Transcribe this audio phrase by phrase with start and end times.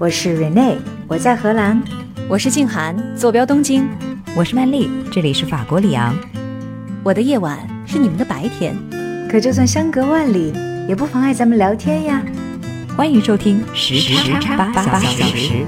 [0.00, 1.78] 我是 Rene，我在荷兰；
[2.26, 3.86] 我是静涵，坐标东京；
[4.34, 6.16] 我是曼丽，这里是法国里昂。
[7.04, 8.74] 我的夜晚是你们的白天，
[9.30, 10.54] 可就算相隔万里，
[10.88, 12.22] 也不妨碍咱们聊天呀。
[12.96, 13.98] 欢迎收听时
[14.40, 14.98] 差八小
[15.36, 15.66] 时。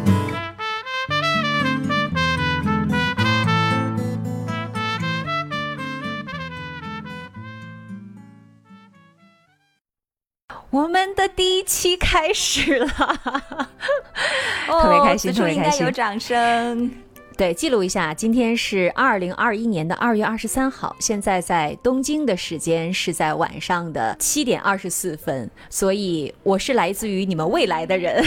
[10.71, 13.69] 我们的第一期开始了，
[14.81, 16.91] 特别开心，特别开心，有掌声。
[17.35, 28.23] 对，记录一下，今天是二零二一年的二月二十三号，现在在东京的时间是在晚上的七点二十四分，所以我是来自于你们未来的人。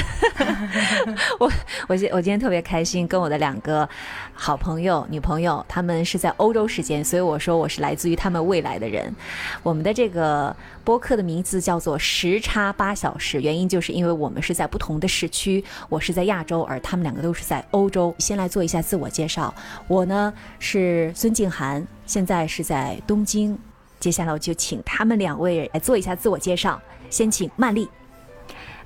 [1.39, 1.49] 我
[1.87, 3.87] 我今我今天特别开心，跟我的两个
[4.33, 9.15] 好朋友、女朋友，他们是在欧洲时间，所以我说我是来自于他们未来的人。
[9.61, 10.53] 我们的这个
[10.85, 18.15] 播客的名字叫做时差八小时，原因就是因为我们是在不同的时区，我是在亚洲，而他们两个都是在欧洲。
[18.17, 18.95] 先来做一下自。
[18.95, 19.53] 自我介绍，
[19.89, 23.59] 我呢是孙静涵，现在是在东京。
[23.99, 26.81] 接下来我就请他们两位来做一下自我介绍。
[27.09, 27.89] 先请曼丽。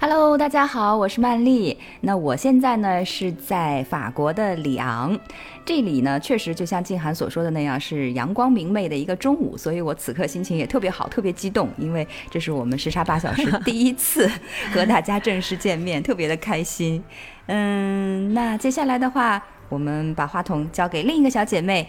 [0.01, 1.77] Hello，大家好，我是曼丽。
[1.99, 5.19] 那我现在呢是在法国的里昂，
[5.65, 14.25] 这里呢确实就像静涵所说的那样，是阳光明媚的一个中午，所以我此刻心情也特别好，特别激动，因为这是我们时差八小时第一次
[14.73, 17.03] 和大家正式见面，特别的开心。
[17.47, 19.43] 嗯，那接下来的话。
[19.67, 21.87] 我们把话筒交给另一个小姐妹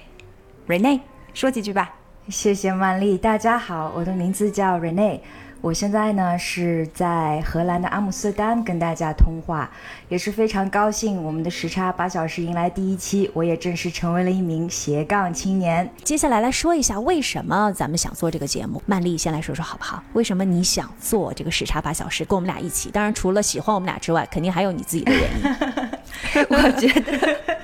[0.68, 1.00] ，Rene，
[1.32, 1.94] 说几句吧。
[2.28, 5.20] 谢谢曼丽，大家好，我的名字叫 Rene。
[5.62, 9.70] 我现在呢是在荷兰的阿姆斯特丹跟大家通话，
[10.08, 15.88] 也是非常高兴，我们的时差八小时迎来第一期，我也正式成为了一名斜杠青年。
[16.02, 20.02] 接下来来说一下为什么咱们想做这个节目，曼丽先来说说好不好？
[20.14, 22.90] 为什么你想做这个时差八小时，跟我们俩一起？
[22.90, 25.90] 当然除了喜欢我们俩之外，肯定还有你自己的原因。
[26.48, 27.58] 我觉得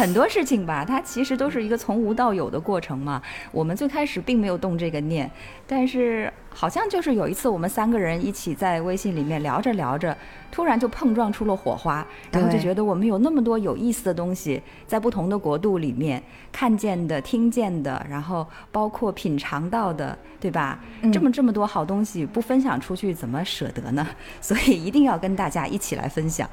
[0.00, 3.20] 很多事情吧，它其实都是一个从无到有的过程嘛。
[3.52, 5.30] 我们最开始并没有动这个念，
[5.66, 6.32] 但是。
[6.52, 10.14] 好像就是有一次，我们三个人一起在微信里面聊着聊着，
[10.50, 20.80] 突然就碰撞出了火花，然后就觉得我们有那么多有意思的东西，在不同的国度里面看见的、听见的，然后包括品尝到的，对吧？
[21.12, 24.04] 这么这么多好东西，不分享出去怎么舍得呢？
[24.42, 26.50] 所以一定要跟大家一起来分享，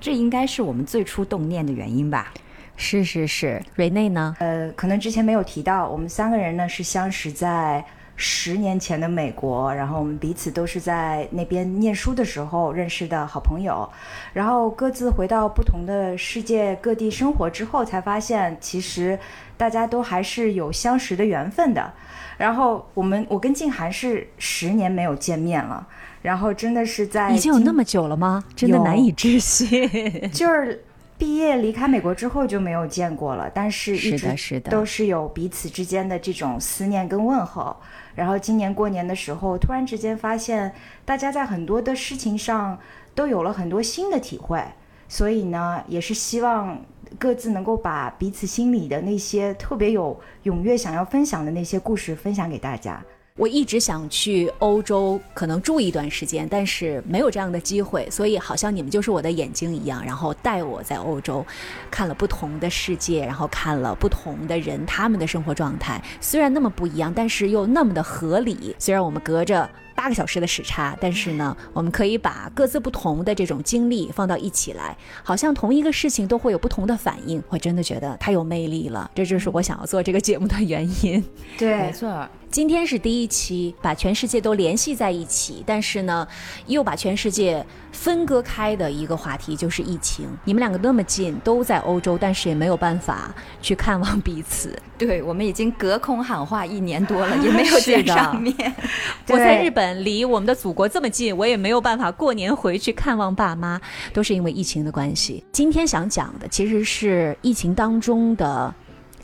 [0.00, 2.32] 这应该是我们最初动念的原因吧？
[2.78, 4.34] 是是是，瑞内呢？
[4.38, 7.84] 呃，可能之前没有提到，我们三个人呢是相识在。
[8.20, 13.88] 十年前的美国，然后我们彼此都是在那边念书的时候认识的好朋友，
[14.32, 19.16] 然后各自回到不同的世界各地生活之后，才发现其实
[19.56, 21.92] 大家都还是有相识的缘分的。
[22.36, 25.86] 然后我们，我跟静涵是十年没有见面了，
[26.20, 28.42] 然后真的是在已经有那么久了吗？
[28.56, 29.88] 真的难以置信。
[30.34, 30.84] 就是
[31.18, 37.76] 毕业离开美国之后就没有见过了，但是一直都是有彼此之间的这种思念跟问候。
[38.14, 40.72] 然后今年过年的时候，突然之间发现
[41.04, 42.78] 大家在很多的事情上
[43.16, 44.62] 都有了很多新的体会，
[45.08, 46.80] 所以呢，也是希望
[47.18, 53.04] 各自能够把彼此心里的那些特别有踊跃想要分享的那些故事分享给大家。
[53.38, 61.46] 我一直想去欧洲，可能住一段时间，但是没有这样的机会，所以好像你们就是我的眼睛一样，然后带我在欧洲
[61.90, 68.74] 看了不同的世界，然后看了不同的人他们的生活状态，虽然那么不一样，但是又那么的合理。
[68.78, 69.70] 虽然我们隔着。
[69.98, 77.42] 八个小时的时差，但是呢，我们可以把各自不同的这种经历放到一起来，好像同一个事情都会有不同的反应。
[77.48, 81.24] 我真的觉得太有魅力了，这就是我想要做这个节目的原因。
[81.58, 82.28] 对，没错。
[82.50, 86.26] 今天是第一期，把全世界都联系在一起，但是呢，
[86.66, 90.26] 又把全世界分割开的一个话题就是疫情。
[90.44, 94.76] 你们两个那么近，都在欧洲，但是也没有办法去看望彼此。
[94.96, 98.54] 对我们已经隔空喊话一年多了，也没有见上面。
[99.28, 103.78] 我在日本，离我们的祖国这么近，我也没有办法过年回去看望爸妈，
[104.14, 105.44] 都是因为疫情的关系。
[105.52, 108.74] 今天想讲的其实是疫情当中的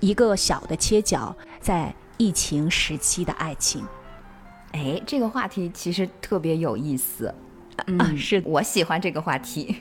[0.00, 1.92] 一个小的切角，在。
[2.16, 3.84] 疫情时期的爱情，
[4.72, 7.34] 哎，这个话题其实特别有意思。
[7.86, 9.74] 嗯，是我喜欢这个话题。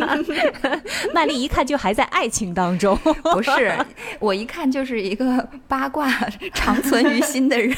[1.14, 2.94] 曼丽一看就还在爱情当中，
[3.24, 3.74] 不是？
[4.18, 6.10] 我一看就是一个八卦
[6.52, 7.74] 长存于心的人。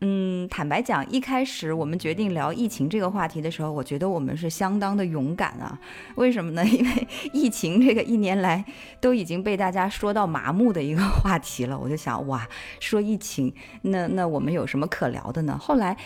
[0.00, 5.78] 嗯，坦白讲，一开始我们决定聊疫情这个话题的时候，我觉得我们是相当的勇敢啊。
[6.14, 6.64] 为什么呢？
[6.68, 8.64] 因为疫情这个一年来
[9.00, 11.78] 都已经被大家说到麻木的一个话题了。
[11.78, 12.46] 我就想，哇，
[12.80, 13.52] 说疫情，
[13.82, 15.58] 那那我们有什么可聊的呢？
[15.58, 15.96] 后来。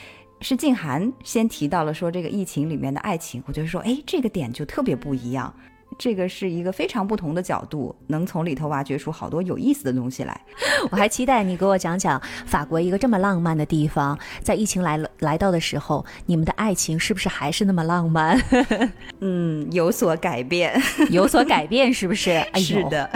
[0.44, 5.54] 是静涵先提到了说这个疫情里面的爱情，我觉得说，哎，这个点就特别不一样。
[5.98, 10.40] 这个是一个非常不同的角度，能从里头挖掘出好多有意思的东西来。
[10.90, 18.40] 我还期待你给我讲讲法国一个这么浪漫的地方，在疫情来了来到的时候，你们的爱情是不是还是那么浪漫？
[19.20, 20.80] 嗯，有所改变，
[21.10, 22.30] 有所改变，是不是？
[22.30, 23.10] 哎呦，是的。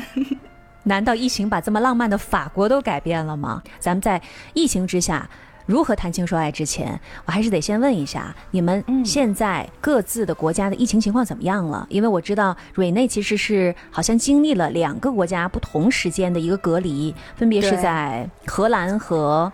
[0.85, 3.63] 难道疫情把这么浪漫的法国都改变了吗？
[3.81, 4.21] 咱们在
[4.55, 5.29] 疫情之下。
[5.67, 11.85] 如何谈情说爱之前，我还是得先问一下你们现在各自的国家的疫情情况怎么样了？
[11.91, 19.53] 因为我知道瑞内其实是好像经历了两个国家不同时间的一个隔离，分别是在荷兰和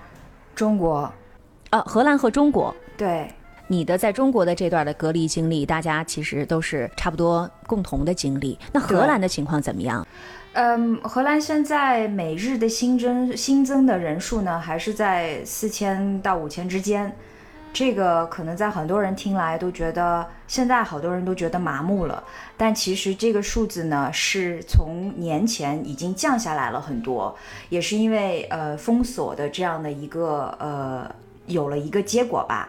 [0.55, 1.11] 中国。
[1.71, 2.75] 呃，荷兰和中国。
[2.99, 3.33] 对，
[3.67, 8.59] 你的在中国的这段的隔离经历，大家其实都是差不多共同的经历。
[8.71, 10.07] 那荷兰的情况怎么样？
[10.55, 17.11] 嗯，荷兰现在每日的新增新增的人数呢，还是在四千到五千之间。
[17.73, 22.23] 这个可能在很多人听来都觉得，现在好多人都觉得麻木了。
[22.55, 27.35] 但其实这个数字呢，是从年前已经降下来了很多，
[27.71, 31.11] 也是因为呃封锁的这样的一个呃
[31.47, 32.69] 有了一个结果吧。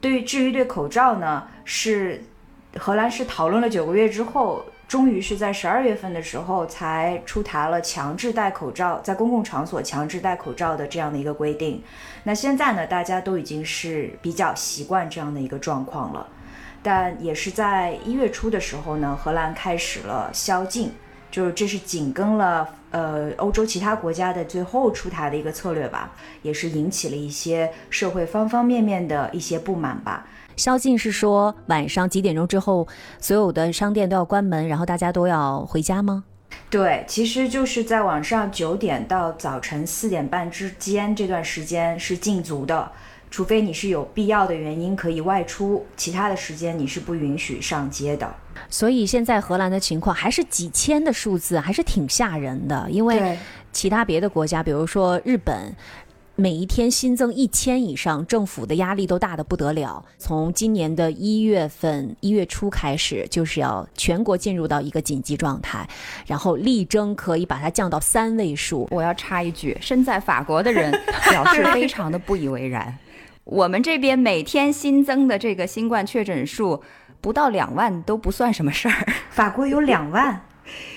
[0.00, 2.20] 对至于对口罩呢，是
[2.76, 4.64] 荷兰是讨论了九个月之后。
[4.90, 11.80] 终于是在十二月份的时候才出台了强制戴口罩，在公共场所强制戴口罩的这样的一个规定。
[12.24, 16.26] 那现在呢，大家都已经是比较习惯这样的一个状况了。
[16.82, 20.90] 但也是在一月初的时候呢，荷兰开始了宵禁，
[21.30, 26.10] 就是这是紧跟了呃欧洲其他国家的最后出台的一个策略吧，
[26.42, 30.26] 也是引起了一些社会方方面面的一些不满吧。
[30.60, 32.86] 宵禁是说晚上几点钟之后，
[33.18, 36.22] 所有的商店都要关门，然后大家都要回家吗？
[36.68, 42.92] 对，其实就是在晚上九点到早晨四点半之间这段时间是禁足的，
[43.30, 48.30] 除非你是有必要的原因可以外出，其他的时间你是不允许上街的。
[48.68, 53.38] 所以现在荷兰的情况还是几千的数字，还是挺吓人的，因为
[53.72, 55.74] 其他别的国家，比如说日本。
[56.40, 60.02] 每一天新增一千以上，政府的压力都大的不得了。
[60.16, 65.86] 从今年的一月份一月初开始，就是要全国进入到一个紧急状态，
[66.26, 68.88] 然后力争可以把它降到三位数。
[68.90, 70.90] 我要插一句，身在法国的人
[71.28, 72.96] 表示非常的不以为然。
[73.44, 76.82] 我们这边每天新增的这个新冠确诊数
[77.20, 80.40] 不到两万都不算什么事儿，法国有两万。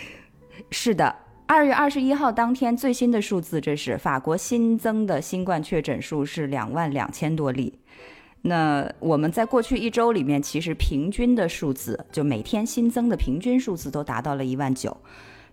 [0.72, 1.14] 是的。
[1.54, 7.72] 二月二十一号当天最新的数字，这是法国新增的新冠确诊数是两万两千多例。
[8.42, 14.98] 那我们在过去一周里面，其实平均的数字，就每天新增的平均数字都达到了一万九。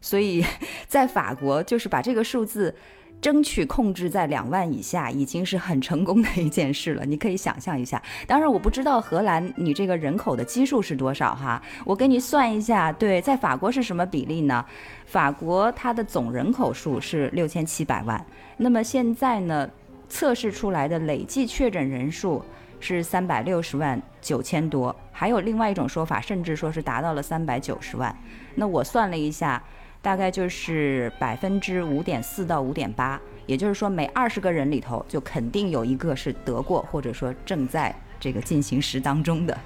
[0.00, 0.42] 所以
[0.88, 2.74] 在法国，就是把这个数字。
[3.20, 7.04] 争取控制在两万以下，已经是很成功的一件事了。
[7.04, 12.90] 你可以想象一下，当然我不知道荷兰你这个人口的基数是多少哈，我给你算一下。
[12.90, 14.64] 对，在法国是什么比例呢？
[15.04, 18.24] 法国它的总人口数是六千七百万，
[18.56, 19.68] 那么现在呢，
[20.08, 22.42] 测试出来的累计确诊人数
[22.78, 28.16] 是三百六十万九千多，还有另外一种说法，甚至说是达到了三百九十万。
[28.54, 29.62] 那我算了一下。
[30.02, 39.56] 大概就是百分之五点四到五点八，也就是说每二十个人里头就肯定有一个是得过，或者说正在这个进行时当中的。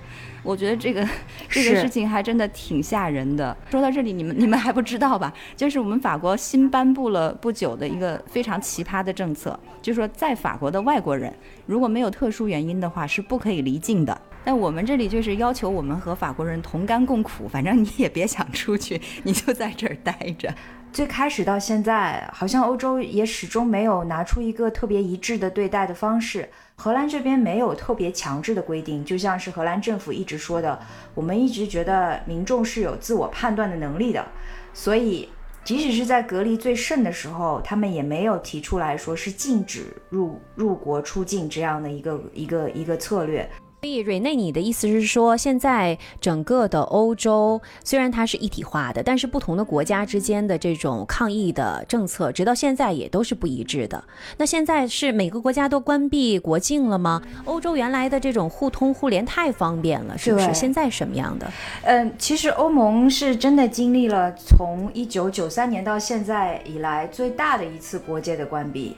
[0.42, 1.06] 我觉得这个
[1.48, 3.56] 这个事情还真的挺吓人的。
[3.70, 5.32] 说到这里，你们你们还不知道吧？
[5.56, 11.32] 就是我们法国新颁布了不久的一个非常奇葩的政策，就是说在法国的外国人
[11.64, 14.20] 如果没有特殊原因的话，是不可以离境的。
[14.44, 20.52] 那我们这里就是要求我们和法国人同甘共苦，反正你也别想出去，你就在这儿待着。
[20.92, 26.48] 最开始到现在，好像欧洲也始终没有拿出一个特别一致的对待的方式。
[26.76, 30.78] 荷兰这边没有特别强制的规定，就像是荷兰政府一直说的，
[31.14, 34.24] 我们一直觉得民众是有自我判断的能力的，
[34.72, 35.28] 所以
[35.64, 43.50] 即使是在隔离最甚的时候，他们也没有提出来说是禁止入入国出境这样的一个一个一个策略。
[43.84, 54.02] 所以，瑞内，你的意思是说，现在整个的欧洲虽然它是一体化的，但是不同的国家之间的这种抗疫的政策，直到现在也都是不一致的。
[54.38, 57.20] 那现在是每个国家都关闭国境了吗？
[57.44, 60.54] 欧洲原来的这种互通互联太方便了，是不是？
[60.54, 61.52] 现在什么样的？
[61.82, 68.96] 嗯，其实欧盟是真的经历了从一九九三年到现在以来最大的一次国界的关闭。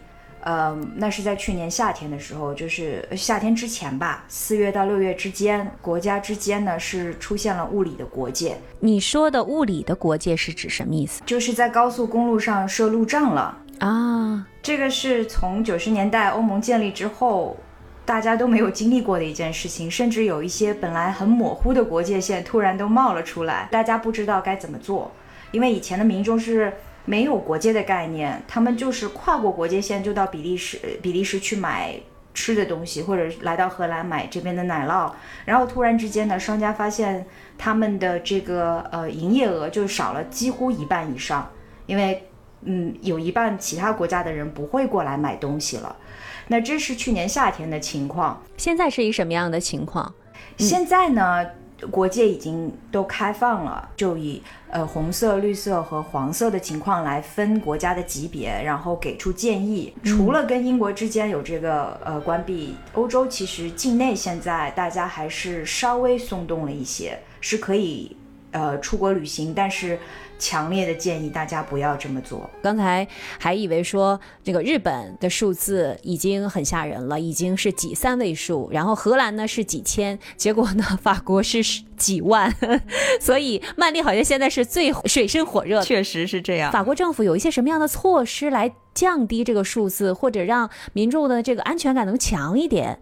[0.49, 8.57] 嗯，那是在去年夏天的时候，就是夏天之前吧，四月到六月之间，国家之间呢是出现了物理的国界。
[8.79, 11.21] 你说的物理的国界是指什么意思？
[11.27, 14.47] 就是在高速公路上设路障了啊。
[14.63, 17.57] 这个是从九十年代欧盟建立之后，
[18.05, 25.11] 大家都没有经历过的一件事情，甚至有一些本来很模糊的国界线突然都冒了出来，大家不知道该怎么做，
[25.51, 26.73] 因为以前的民众是
[27.07, 31.99] 没有国界的概念，他们就是跨过国界线就到比利时，比利时去买。
[32.39, 35.11] 吃的东西，或者来到荷兰买这边的奶酪，
[35.47, 37.25] 然后突然之间呢，商家发现
[37.57, 41.51] 他们的这个呃营业额就少了几乎一半以上，
[41.87, 42.29] 因为
[42.61, 45.97] 嗯有一半其他国家的人不会过来买东西了。
[46.49, 50.15] 那这是去年夏天的情况，现在是一什么样的情况？
[50.59, 51.43] 现在呢？
[51.91, 59.93] 国界已经都开放了，就以呃红色、绿色和黄色的情况来分国家的级别，然后给出建议。
[60.03, 68.17] 除了跟英国之间有这个呃关闭，欧洲其实境内现在大家还是稍微松动了一些，是可以
[68.57, 69.99] 呃出国旅行，但是。
[70.39, 72.51] 强烈的建议大家不要这么做。
[72.63, 73.09] 刚才
[73.39, 81.63] 还以为说这个日本的数字已经很吓人了，已经是几三位数，然后荷兰呢是几千，结果呢法国是
[81.97, 82.55] 几万，
[83.19, 85.81] 所以曼丽好像现在是最水深火热。
[85.81, 86.71] 确实是这样。
[86.71, 92.99] 法国政府有一些什么样的措施来降低这个数字，或者让民众的这个安全感能强一点？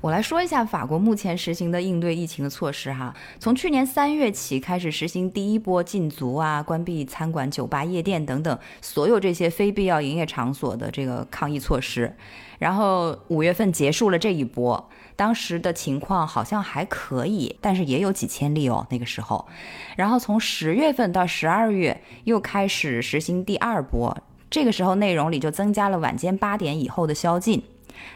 [0.00, 3.14] 我来说一下法国目前实行的应对疫情的措施哈。
[3.38, 12.14] 从去年三月起开始实行第一波禁足啊、关闭餐馆、酒吧、夜店等等所有这些非必要营业场所的这个抗疫措施。
[12.58, 19.48] 然后五月份结束了这一波，当时的情况好像还可以，但是也有几千例哦那个时候。
[19.96, 24.16] 然后从十月份到十二月又开始实行第二波，
[24.48, 27.64] 这个时候内容里就增加了晚间八点以后的宵禁。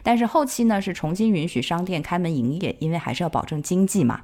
[0.02, 4.20] 但是后期呢是重新允许商店开门营业，因为还是要保证经济嘛。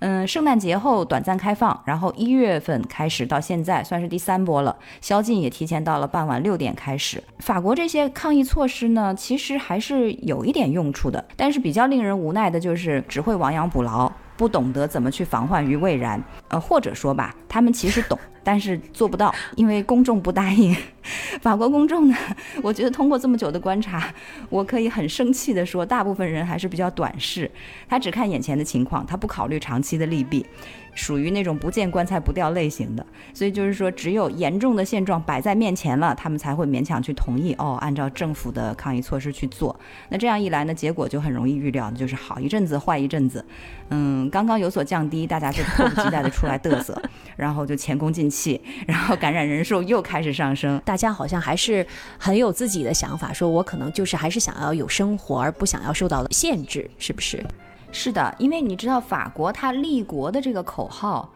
[0.00, 7.22] 嗯，圣诞节后短暂开放，然后一月份开始到现在算是第三波了，宵禁也提前到了傍晚六点开始。
[7.38, 14.10] 法国这些抗疫措施呢，其实还是有一点用处的，但是比较令人无奈的就是只会亡羊补牢。
[14.34, 20.76] 不懂得怎么去防患于未然，呃，或者说吧，他们其实懂，但是做不到，因为公众不答应。
[21.42, 22.16] 法国公众呢，
[22.62, 24.12] 我觉得通过这么久的观察，
[24.48, 27.50] 我可以很生气的说，大部分人还是比较短视，
[27.88, 30.46] 他只看眼前的情况，他不考虑长期的利弊。
[30.94, 39.74] 属于那种不见棺材不掉类型的，所以就是说，只有严重的现状摆在面前了，他们才会勉强去同意哦，按照政府的抗疫措施去做。
[40.10, 43.42] 那这样一来呢，结果就很容易预料，就是好一阵子，坏一阵子。
[43.88, 47.00] 嗯，刚刚有所降低，大家就迫不及待的出来嘚瑟，
[47.36, 50.80] 然后就前功尽弃，然后感染人数又开始上升。
[50.84, 51.86] 大家好像还是
[52.18, 57.44] 很有自己的想法，说我可能就是还是想要有生活，而不想要受到限制，是不是？
[57.92, 61.30] 是的，因为你知道法国它立国的这个口号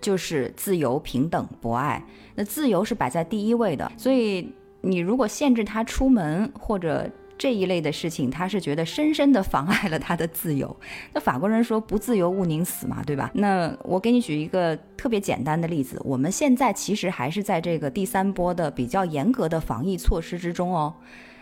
[0.00, 2.00] 就是自由、平等、博爱，
[2.36, 10.76] 那自由是摆在第一位的，所以你如果限制他出门或者这一类的事情，他是觉得深深的妨碍了他的自由。
[11.14, 13.30] 那法国人说不自由勿宁死嘛，对吧？
[13.34, 20.92] 那我给你举一个特别简单的例子，我们现在其实还是在这个第三波的比较严格的防疫措施之中哦。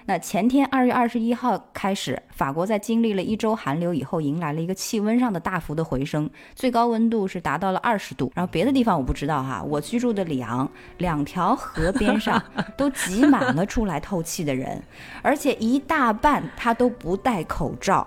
[0.09, 8.31] 那前天二月二十一号开始，法国在经历了一周寒流以后，迎来了一个气温上的大幅的回升，最高温度是达到了二十度。
[8.35, 12.41] 然后别的地方我不知道哈，我居住的里昂，两条河边上
[12.77, 14.81] 都挤满了出来透气的人，
[15.23, 18.07] 而且一大半他都不戴口罩，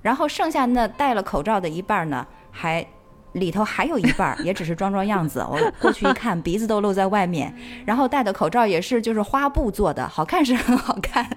[0.00, 2.86] 然后剩下那戴了口罩的一半呢，还。
[3.32, 5.40] 里头还有一半儿，也只是装装样子。
[5.40, 7.54] 我过去一看，鼻子都露在外面，
[7.84, 11.28] 然后戴的口罩也是就是花布做的，好看是很好看，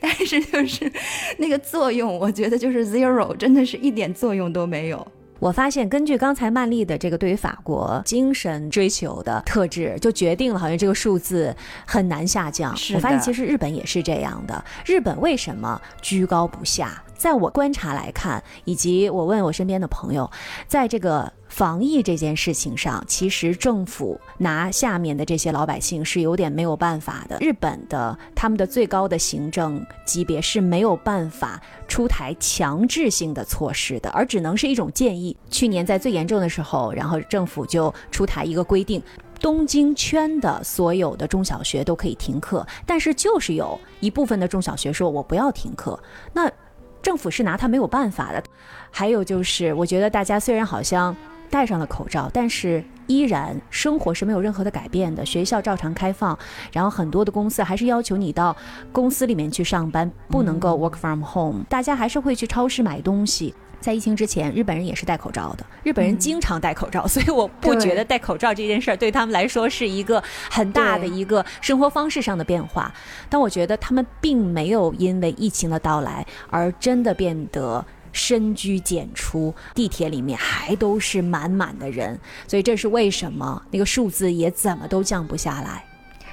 [0.00, 0.90] 但是就是
[1.38, 5.06] 那个作用，我觉得就是 zero，真的是一点作用都没有。
[5.38, 11.54] 我发现，根据刚才曼丽的这个对于法国精神追求的特质，就决定了好像这个数字
[11.86, 12.74] 很难下降。
[12.94, 14.64] 我发现其实日本也是这样的。
[14.86, 17.02] 日本为什么居高不下？
[17.14, 20.30] 在我观察来看，以及我问我身边的朋友，
[20.66, 21.30] 在这个。
[21.56, 27.38] 防疫这件事情上，其实政府拿下面的这些老百姓是有点没有办法的。
[27.40, 31.58] 日本的他们的最高的行政级别是没有办法
[31.88, 35.34] 出台强制性的措施的，而只能是一种建议。
[35.48, 39.02] 去年在最严重的时候，然后政府就出台一个规定，
[39.40, 45.98] 东京圈的所有的中小学都可以停课，但是就是有一部分的中小学说我不要停课，
[46.34, 46.52] 那
[47.00, 48.44] 政府是拿他没有办法的。
[48.90, 51.16] 还有就是，我觉得大家虽然好像。
[51.50, 55.24] 戴上了口罩，但是依然生活是没有任何的改变的。
[55.24, 56.38] 学校照常开放，
[56.72, 58.56] 然后很多的公司还是要求你到
[58.92, 61.64] 公司里面去上班，不能够 work from home。
[61.68, 63.54] 大家还是会去超市买东西。
[63.78, 72.92] 在疫情之前，日本人也是戴口罩的，日本人经常戴口罩，所以我不觉得戴口罩这件事儿对他们来说是一个很大的一个生活方式上的变化。
[73.28, 77.84] 但我觉得他们并没有因为疫情的到来而真的变得
[78.16, 82.18] 深居简出，地铁里面还都是满满的人，
[82.48, 83.62] 所以这是为什么？
[83.70, 85.84] 那个数字也怎么都降不下来。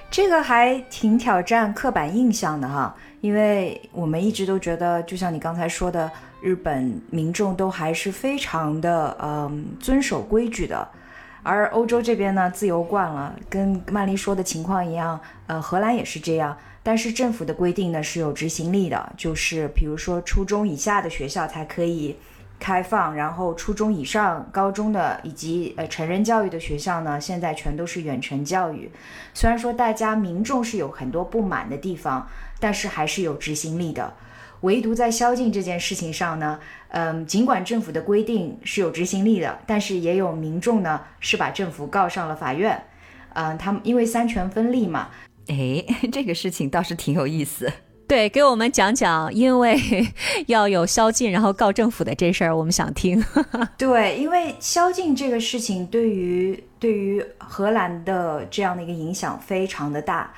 [0.09, 6.09] 这个还挺挑战刻板印象的哈，因为我们一直都觉得，就像你刚才说的，
[6.41, 10.87] 日本民众都还是非常的嗯遵守规矩的，
[11.41, 22.15] 而欧洲这边呢自由惯了，跟曼丽说的情况一样，呃，荷兰也是这样，但是政府的规定呢是有执行力的，就是比如说初中以下的学校才可以。
[22.59, 28.89] 开放，然后初中以上、高中的以及呃成人教育的学校呢，现在全都是远程教育。
[29.33, 32.25] 虽然说大家民众是有很多不满的地方，
[32.61, 34.13] 但是还是有执行力的。
[34.61, 36.57] 唯独在宵禁这件事情上呢，
[36.89, 42.81] 嗯，尽管政府的规定是有执行力的，但是也有民众呢是把政府告上了法院。
[43.33, 45.09] 嗯，他们因为三权分立嘛，
[45.47, 47.71] 哎， 这个事情倒是挺有意思。
[48.05, 49.77] 对，给我们讲讲，因为
[50.47, 53.23] 要有宵禁，然后告政府的这事儿，我们想听。
[53.77, 60.31] 对，因为宵禁这个事情对于对于荷兰的这样的一个影响非常的大，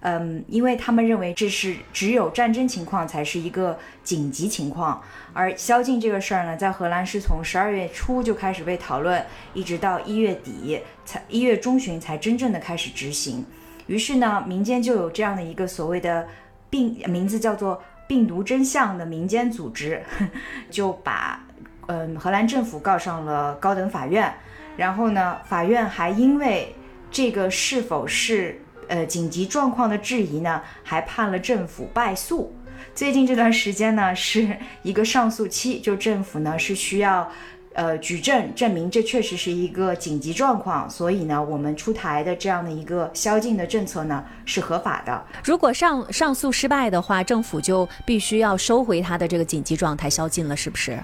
[0.00, 5.00] 嗯，因为他们认为这是只有战争情况才是一个紧急情况，
[5.32, 13.46] 而宵禁这个事儿呢，在荷兰是从十二月初就开始被讨论，一直到一月底才一月中旬才真正的开始执行，
[13.86, 16.26] 于是呢，民间就有这样的一个所谓的。
[16.72, 20.02] 病名字叫做“病毒真相”的民间组织，
[20.70, 21.38] 就把
[21.86, 24.32] 嗯荷兰政府告上了高等法院。
[24.74, 26.74] 然后呢，法院还因为
[27.10, 28.58] 这个是否是
[28.88, 32.56] 呃紧急状况的质疑呢，还判了政府败诉。
[32.94, 37.30] 最近这段时间呢，是一个上诉期，就政府呢是需要。
[37.74, 45.24] 呃，举证证明这确实是一个紧急状况，所以呢，我们出台的这样的一个宵禁的政策呢是合法的。
[45.44, 50.98] 如果上上诉失败的话，政府就必须要收回他的这个紧急状态宵禁了，是不是？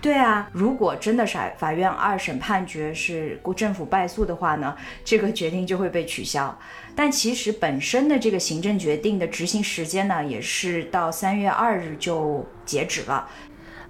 [0.00, 6.54] 对啊，如果真的是法院二审判决是政府败诉的话呢，这个决定就会被取消。
[6.94, 13.26] 但其实本身的这个行政决定的执行时间呢，也是到三月二日就截止了。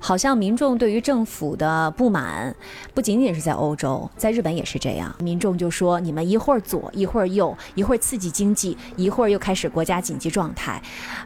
[0.04, 2.54] 好像民众对于政府的不满，
[2.92, 5.10] 不仅仅是在欧洲，在日本也是这样。
[5.18, 10.78] 民众就说：“你们一会儿左，一会儿右，一会儿刺激经济，一会儿又开始国家紧急状态，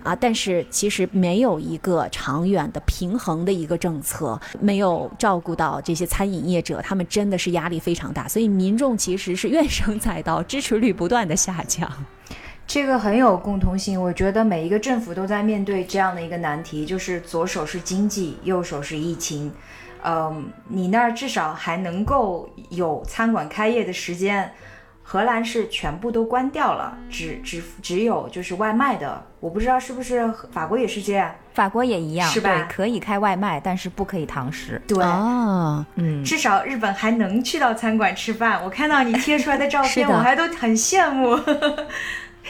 [0.05, 8.29] 啊！”但是其实没有一个长远的平衡的一个政策，没有照顾到这些餐饮业者，他们真的是压力非常大。
[8.29, 11.91] 所以民众其实是怨声载道，支持率不断的下降。
[12.69, 19.51] 这个很有共同性，我觉得每一个政府都在面对这样的一个难题，就是左手是经济，右手是疫情。
[20.05, 24.53] 嗯，你那儿至少还能够有餐馆开业的时间，
[25.03, 29.25] 荷兰是全部都关掉了，只只只有就是外卖的。
[29.41, 32.69] 我不知道是不是法国也是这样，法国也一样，是吧？
[32.71, 34.81] 可以开外卖，但是不可以堂食。
[34.87, 38.63] 对啊，嗯，至少日本还能去到餐馆吃饭。
[38.63, 41.35] 我看到你贴出来的照片， 我还都很羡慕。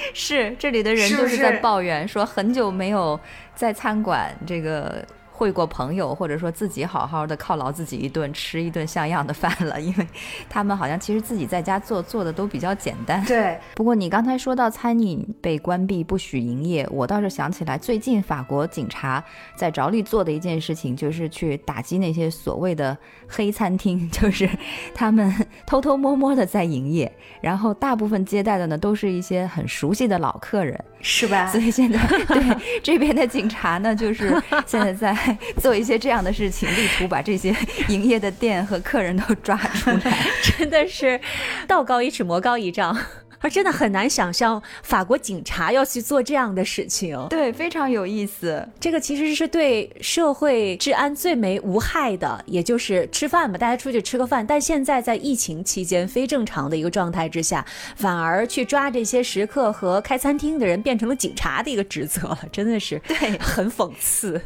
[0.14, 3.18] 是，这里的人都是在抱怨，说很久没有
[3.54, 5.04] 在餐馆这个。
[5.38, 9.80] 会过朋友，或者说自己好好的犒劳自己一顿，吃一顿像样的饭了。
[9.80, 10.06] 因为
[10.48, 13.24] 他们好像其实自己在家做做的都比较简单。
[13.24, 13.56] 对。
[13.76, 19.22] 不过你刚才说到餐饮被关闭不许营业，我倒是想起来，最近法国警察
[19.54, 22.98] 在着力做的一件事情，就是去打击那些所谓的
[23.28, 24.50] 黑餐厅，就是
[24.92, 25.32] 他们
[25.64, 31.46] 偷偷摸摸的在营业，然后大部分接待的呢都是一些很熟悉的老客人，是吧？
[31.46, 35.27] 所以现在对这边的警察呢，就是现在在。
[35.60, 37.54] 做一些这样的事情，力图把这些
[37.88, 41.20] 营业的店和客人都抓出来， 真的是
[41.66, 42.96] 道高一尺，魔高一丈。
[43.40, 48.68] 而真的很难想象法国警察要去做这样的事情，对，非常有意思。
[48.80, 54.44] 这个其实是对社会治安最没无害的，也就是吃饭嘛，大家出去吃个饭。
[54.44, 57.64] 但现在在疫情期间非正常的一个状态之下，
[57.94, 64.42] 反而去抓这些食客和开餐厅的人，变成了警察的一个职责了，真的是对，很讽刺。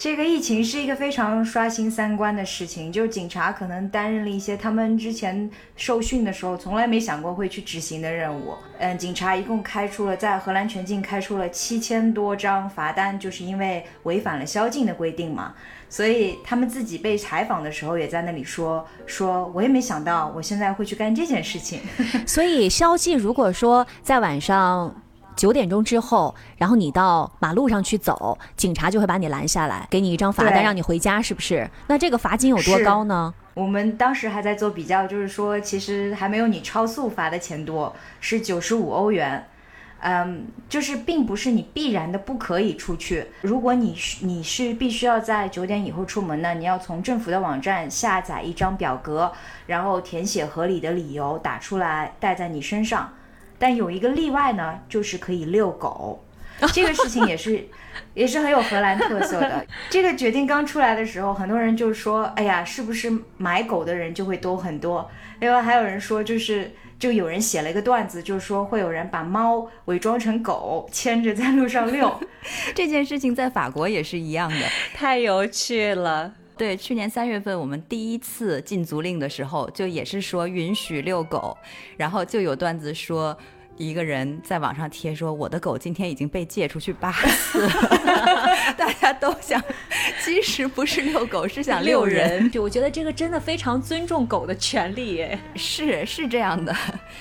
[0.00, 8.54] 这个疫情是一个非常刷新三观的事情，就是警察可能担任了一些他们之前受训的时候从来没想过会去执行的任务。
[8.78, 15.52] 嗯，警察一共开出了在荷兰全境开出了七千多张罚单，就是因为违反了宵禁的规定嘛。
[15.90, 21.78] 所以他们自己被采访的时候也在那里说说，我也没想到我现在会去干这件事情。
[22.26, 25.02] 所以宵禁如果说在晚上。
[25.36, 31.68] 九点钟之后，然后你到马路上去走，警察就会把你拦下来，给你一张罚单，让你回家，是不是？
[31.86, 33.32] 那这个罚金有多高呢？
[33.54, 39.46] 我们当时还在做比较，就是说，其实还没有你超速罚的钱多，是九十五欧元。
[40.02, 43.26] 嗯，就是并不是你必然的不可以出去。
[43.42, 49.30] 如果你是你是必须要在九点以后出门呢，你要从政府的网站下载一张表格，
[49.66, 53.12] 然后填写合理的理由打出来带在你身上。
[53.60, 56.24] 但有一个例外呢，就是可以遛狗。
[56.72, 57.68] 这个事情也是，
[58.12, 59.66] 也是很有荷兰特色的。
[59.88, 72.20] 这个决定刚出来的时候，很多人就说：“哎呀，是不是买狗的人就会多很多？”另外还有人说，就是就有人写了一个段子，就是说会有人把猫伪装成狗，牵着在路上遛。
[72.74, 74.66] 这件事情在法国也是一样的。
[74.94, 76.34] 太有趣了。
[76.60, 81.56] 对，去年三月份我们第一次禁足令的时候，就也是说允许遛狗，
[81.96, 83.34] 然后就有段子说。
[83.76, 87.72] 一个人在网上贴说：“我的狗今天已经被借出去八次了。”
[88.76, 89.62] 大家都想，
[90.22, 92.48] 其实不是遛狗，是想 遛人。
[92.50, 95.38] 对，我觉得这个真的非常尊重狗的权利耶。
[95.54, 96.74] 是是这样的，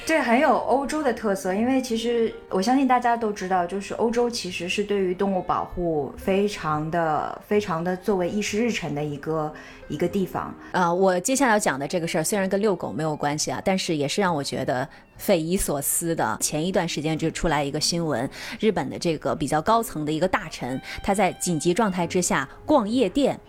[0.05, 9.51] 这很有欧洲的特色，因为其实我相信大家都知道，就是欧洲其实是对于动物保护非常的、非常的作为议事日程的一个
[9.89, 10.53] 一个地方。
[10.71, 16.37] 呃，我接下来要讲的这个事儿虽然跟遛狗没有关系啊，但是也是让我觉得匪夷所思的。
[16.39, 23.39] 前一段时间就出来一个新闻，日本的这个比较高层的一个大臣，他在紧急状态之下逛夜店。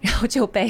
[0.00, 0.66] 然后就被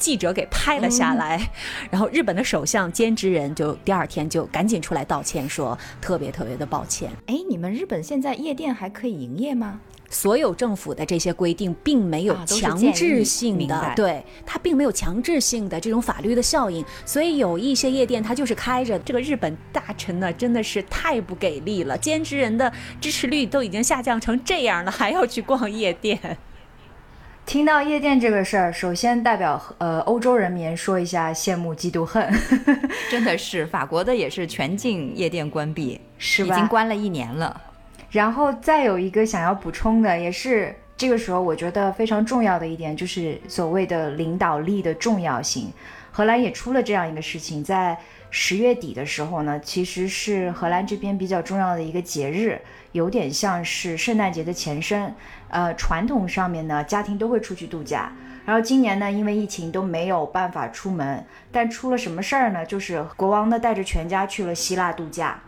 [0.00, 1.48] 记者给拍了下来，
[1.92, 7.08] 然后日本的首相兼职人就第二天就赶紧出来道歉，说特别特别的抱歉。
[7.26, 9.80] 哎，你们日本现在夜店还可以营业吗？
[10.10, 18.98] 所有政府的这些规定并没有强制性的，对它并没有强制性的这种法律的效应，所以有一些夜店它就是开着。
[19.00, 26.18] 这个日本大臣呢，真的是太不给力了，兼职人的支持率都已经下降成这样了，还要去逛夜店。
[27.44, 32.30] 听到夜店这个事儿，首先代表呃欧洲人民说一下羡慕嫉妒恨，
[33.10, 36.54] 真的是，法国的也是全境夜店关闭，是吧？
[36.54, 37.58] 已经关了一年了。
[38.10, 45.70] 然后再有一个想要补充的，也是这个时候我觉得非常重要的一点，就是所谓的领导力的重要性。
[46.10, 47.96] 荷兰也出了这样一个事情，在
[48.30, 52.60] 十月底的时候呢，其实是荷兰这边比较重要的一个节日，
[52.92, 55.14] 有点像是圣诞节的前身。
[55.50, 58.10] 呃，传统上面呢，家庭都会出去度假。
[58.44, 62.66] 然后今年呢，因为疫情都没有办法出门，但出了什么事儿呢？
[62.66, 65.40] 就是国王呢带着全家去了希腊度假。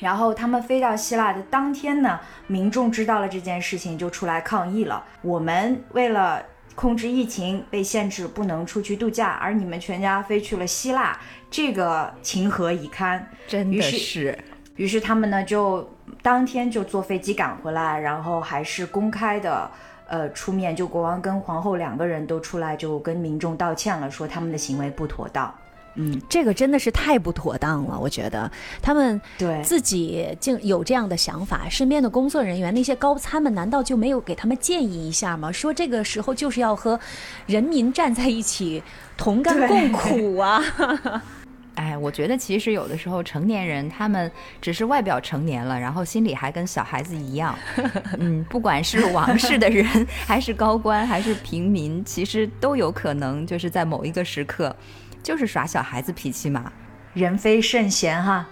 [0.00, 5.02] 然后他们飞到希腊的当天呢，民众知道了这件事情，就出来抗议了。
[5.22, 6.42] 我们为了
[6.74, 11.18] 控制疫情，被限制不能出去度假，而你们全家飞去了希腊，
[11.50, 13.26] 这个情何以堪？
[13.46, 14.36] 真的是，
[14.76, 15.88] 于是他们呢就
[16.20, 19.70] 当天就坐飞机赶回来，然后还是公开的。
[20.06, 25.52] 呃，出面就国王跟皇后两个人都出来，就跟民众道歉了，说他们的行为不妥当。
[25.96, 28.50] 嗯，这个真的是太不妥当了，我觉得
[28.82, 35.52] 他们对，自己竟有这样的想法，身边的工作人员那些高参们难道就没有给他们建议一下吗？
[35.52, 36.98] 说这个时候就是要和
[37.46, 38.82] 人民站在一起，
[39.16, 40.62] 同甘共苦啊！
[41.76, 44.30] 哎，我觉得其实有的时候成年人他们
[44.60, 47.52] 只是外表成年了，然后心里还跟小孩子一样。
[48.18, 49.84] 嗯，不管是王室的人，
[50.24, 54.74] 还是高官，还是平民，其实都有可能就是在某一个时刻，
[55.24, 56.72] 就是耍小孩子脾气嘛。
[57.14, 58.46] 人非圣贤哈。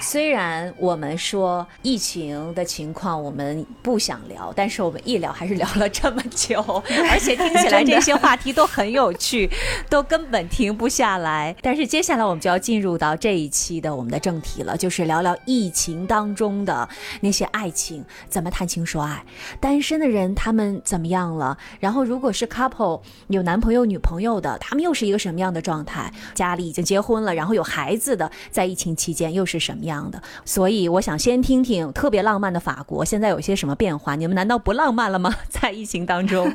[0.00, 6.60] 虽然我们说疫情的情况我们不想聊，但是我们一聊还是聊了这么久，
[7.10, 9.50] 而且听起来这些话题都很有趣，
[9.88, 11.54] 都根本停不下来。
[11.62, 16.88] 但是接下来我们就要进入到这一期的我们的正题了，就是聊聊疫情当中的
[17.20, 19.24] 那些爱情，怎么谈情说爱，
[19.60, 21.56] 单身的人他们怎么样了？
[21.78, 26.12] 然后如果是 couple 有男朋友女朋友的，他们又是一个什么样的状态？
[26.34, 30.22] 家里已经结婚了，然后有孩子的，在疫情期间又是什么样的？
[30.44, 34.16] 所以我想先听听特别浪漫的法国现在有些什么变化？
[34.16, 35.34] 你们难道不浪漫了吗？
[35.48, 36.52] 在疫情当中，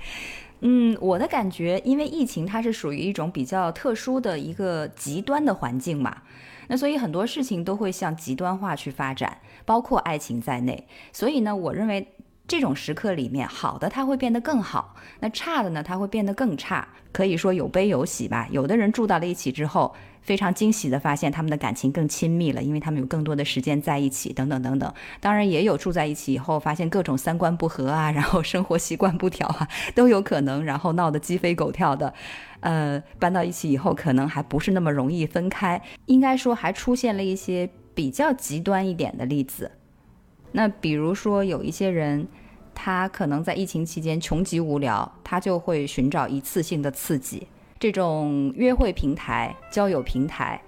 [0.60, 6.22] 嗯，我的感觉，因为疫情它是属于一种比较特殊的一个极端的环境嘛，
[6.68, 10.86] 那所以很多事情都会向极端化去发展，包括爱情在内。
[11.12, 12.08] 所以呢，我认为
[12.48, 16.88] 这种时刻里面，好的它会变得更好，那差的呢，它会变得更差。
[17.12, 18.48] 可以说有悲有喜吧。
[18.50, 24.92] 有的人住到了一起之后，非常惊喜的发现他们的感情更亲密了，因为他们有更多的时间在一起，等等等等。
[25.20, 32.14] 当然也有住在一起以后发现各种三观不合啊，然后生活习惯不调啊，都有可能，然后闹得鸡飞狗跳的。
[32.60, 35.82] 呃，搬到一起以后，可能还不是那么容易分开。
[36.06, 39.70] 应该说，还出现了一些比较极端一点的例子。
[40.52, 42.26] 那比如说有一些人，
[42.74, 47.46] 他可能在疫情期间穷极无聊，他就会寻找一次性的刺激。
[47.78, 50.60] 这种约会平台、交友平台，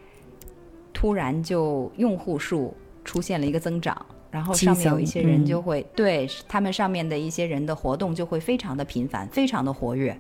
[0.93, 10.17] 突然就用户数出现了一个增长，然后上面有一些人就会、对他们上面的一些人的活动就会非常的频繁，非常的活跃。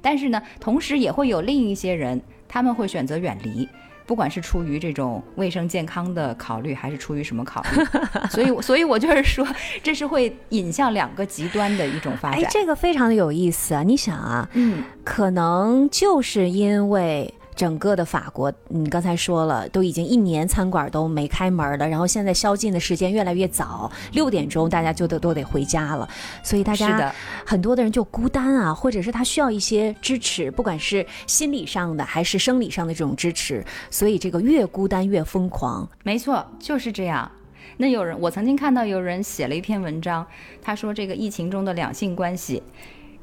[0.00, 3.68] 但是呢，同时也会有另一些人，他们会选择远离。
[4.08, 7.84] 不管是出于这种卫生健康的考虑，还是出于什么考虑，
[8.30, 9.46] 所以，所以我就是说，
[9.82, 12.40] 这是会引向两个极端的一种发展。
[12.42, 13.82] 哎，这个非常的有意思啊！
[13.82, 26.08] 你想啊，嗯，可能就是因为整个的法国，你刚才说了，都已经一年餐馆都没开门了，然后现在宵禁的时间越来越早，六点钟大家就得都得回家了，
[26.44, 27.12] 所以大家
[27.44, 35.88] 很多的人就孤单啊，或者是他需要一些支持，不管是心理上的还是生理上的这种支持，所以这个越孤单越疯狂。
[36.04, 37.28] 没错，就是这样。
[37.76, 40.24] 那有人，我曾经看到有人写了一篇文章，
[40.62, 42.62] 他说这个疫情中的两性关系，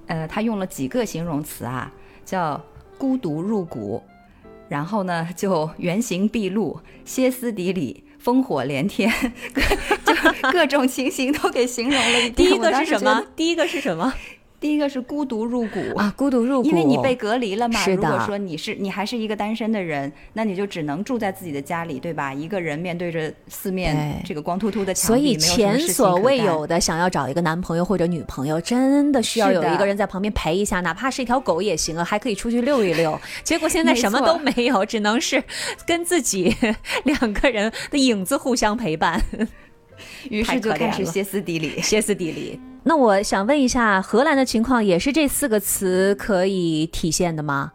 [0.07, 1.89] 呃，他用了几个形容词啊，
[2.25, 2.61] 叫
[2.97, 4.01] 孤独入骨，
[4.69, 9.11] 然后呢就原形毕露、歇斯底里、烽火连天，
[9.53, 12.33] 各就各种情形都给形容了一遍。
[12.33, 13.23] 第一个是什么？
[13.35, 14.13] 第一个是什么
[14.65, 16.11] 第一个是孤独入骨啊？
[16.17, 17.79] 孤独入骨，因为你被隔离了嘛。
[17.81, 22.33] 是的如果说你是你还是一个单身的人，那你就只能住在自己的家里，对吧？
[22.33, 33.21] 一个人面对着四面这个光秃秃的墙所以前所未有的想要找一个男朋友或者女朋友，真的需要有一个人在旁边陪一下，哪怕是一条狗也行啊，还可以出去溜一溜。
[33.45, 35.43] 结果现在什么都没有，只能是
[35.85, 36.55] 跟自己
[37.05, 39.21] 两个人的影子互相陪伴，
[40.29, 41.79] 于是就开始歇斯底里。
[41.83, 42.59] 歇斯底里。
[42.83, 47.71] 那我想问一下，荷兰的情况也是这四个词可以体现的吗？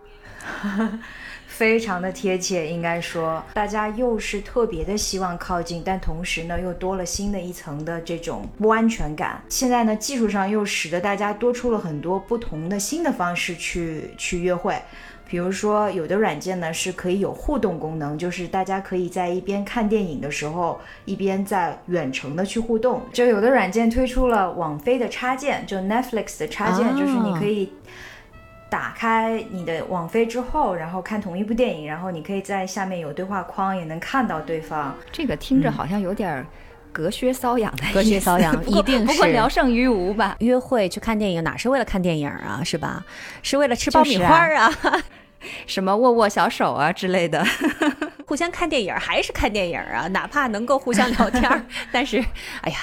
[1.47, 9.43] 非常的贴切，应该说，大家又是特别的希望靠近，但同时呢，又多了新的一层的这种不安全感。
[9.51, 14.81] 现在呢，技术上又使得大家多出了很多不同的新的方式去去约会。
[15.31, 23.01] 比如说，有的软件呢是可以有互动功能，就是大家可以在一边看电影的时候，一边在远程的去互动。
[23.13, 27.73] 就有的软件推出了网飞的插件，就 Netflix 的插件，哦就是你可以
[28.69, 34.93] 打开你的网飞之后，然后看同一部电影，然后你可以在下面有对话框，也能看到对方。
[35.13, 36.45] 这个听着好像有点儿
[36.93, 40.35] 隔靴搔痒的意思，隔靴搔痒 不过一定不过聊胜于无吧。
[40.41, 43.05] 约会去看电影哪是为了看电影啊，是吧？
[43.45, 44.73] 是为了吃爆米就是啊花啊，
[45.67, 47.45] 什么握握小手啊之类的，
[48.27, 52.19] 互相看电影还是看电影啊，哪怕能够互相聊天， 但是，
[52.63, 52.79] 哎呀。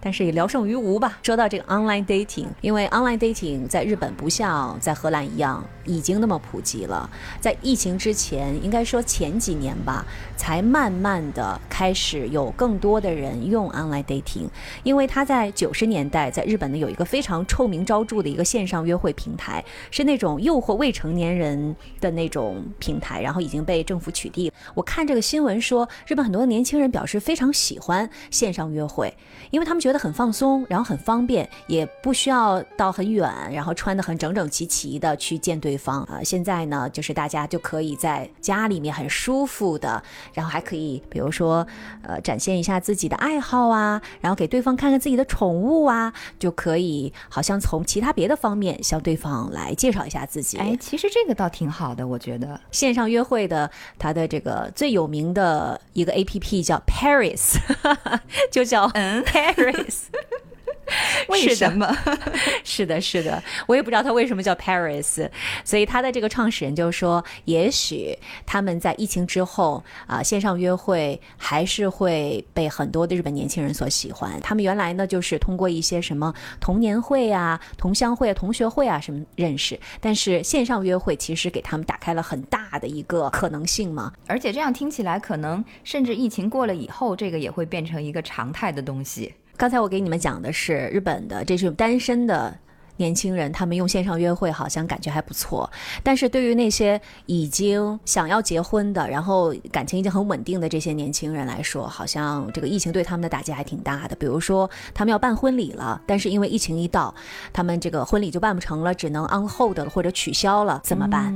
[0.00, 1.18] 但是也聊胜于无吧。
[1.22, 7.08] 说到这个 online dating，因为 online dating 在日本不像在荷兰一样已经那么普及了，
[7.40, 10.04] 在疫情之前，应该说前几年吧，
[10.36, 14.48] 才慢慢的开始有更多的人用 online dating。
[14.82, 24.50] 因为他在九十年代在日本呢有一个非常臭名昭著的一个线上约会平台，是那种诱惑未成年人的那种平台，然后已经被政府取缔。
[24.74, 29.12] 我看这个新闻说，日本很多的年轻人表示非常喜欢线上约会，
[29.50, 36.02] 因为他们觉很放松，然后很方便，也不需要到很远，然后穿得很整整齐齐的去见对方。
[36.04, 41.66] 啊、现在呢，就是大家就可以在家里面很舒服的，然后还可以比如说
[42.02, 50.58] 呃展现一下自己的爱好啊，然后给对方看看自己的宠物啊，就可以好像从其他别的方面向对方来介绍一下自己。
[50.58, 52.60] 哎，其实这个倒挺好的，我觉得。
[52.70, 57.56] 线上约会的，它的这个最有名的一个 A P P 叫 Paris，
[58.50, 59.79] 就叫嗯 Paris。
[61.28, 61.86] 为什么？
[62.64, 65.30] 是的，是的，我也不知道他为什么叫 Paris，
[65.64, 74.40] 所以他的这个创始人就说，也许他们在疫情之后啊、线上约会还是会被很多的日本年轻人所喜欢。
[74.40, 84.12] 他们原来呢就是通过一些什么童年会啊、同乡会啊、同学会啊什么认识，但是线上约会其实给他们打开了很大的一个可能性嘛。
[84.26, 89.32] 而且这样听起来，可能甚至疫情过了以后，这个也会变成一个常态的东西。
[89.60, 92.56] 刚才我给你们讲的是日本的这种单身的
[92.96, 95.70] 年轻人，他们用线上约会好像感觉还不错。
[96.02, 104.16] 但是对于那些已经想要结婚的，然后感情已经很稳定的这些年轻人来说，好像这个疫情对他们的打击还挺大的。
[104.16, 107.14] 比如说，他们要办婚礼了，但是因为疫情一到，
[107.52, 111.34] 他们这个婚礼就办不成了，只能 on hold 了或者取消了，怎么办？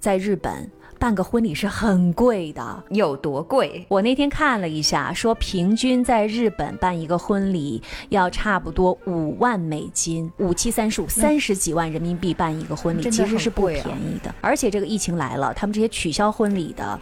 [0.00, 2.84] 在日本办个婚礼是很贵的。
[2.90, 3.84] 有多贵？
[3.88, 14.34] 我那天看了一下，说平均在日本办一个婚礼要差不多五万美金，五七三十五，三十几万人民币办一个婚礼，其实是不便宜的。
[14.40, 16.98] 而且这个疫情来了，他们这些取消婚礼的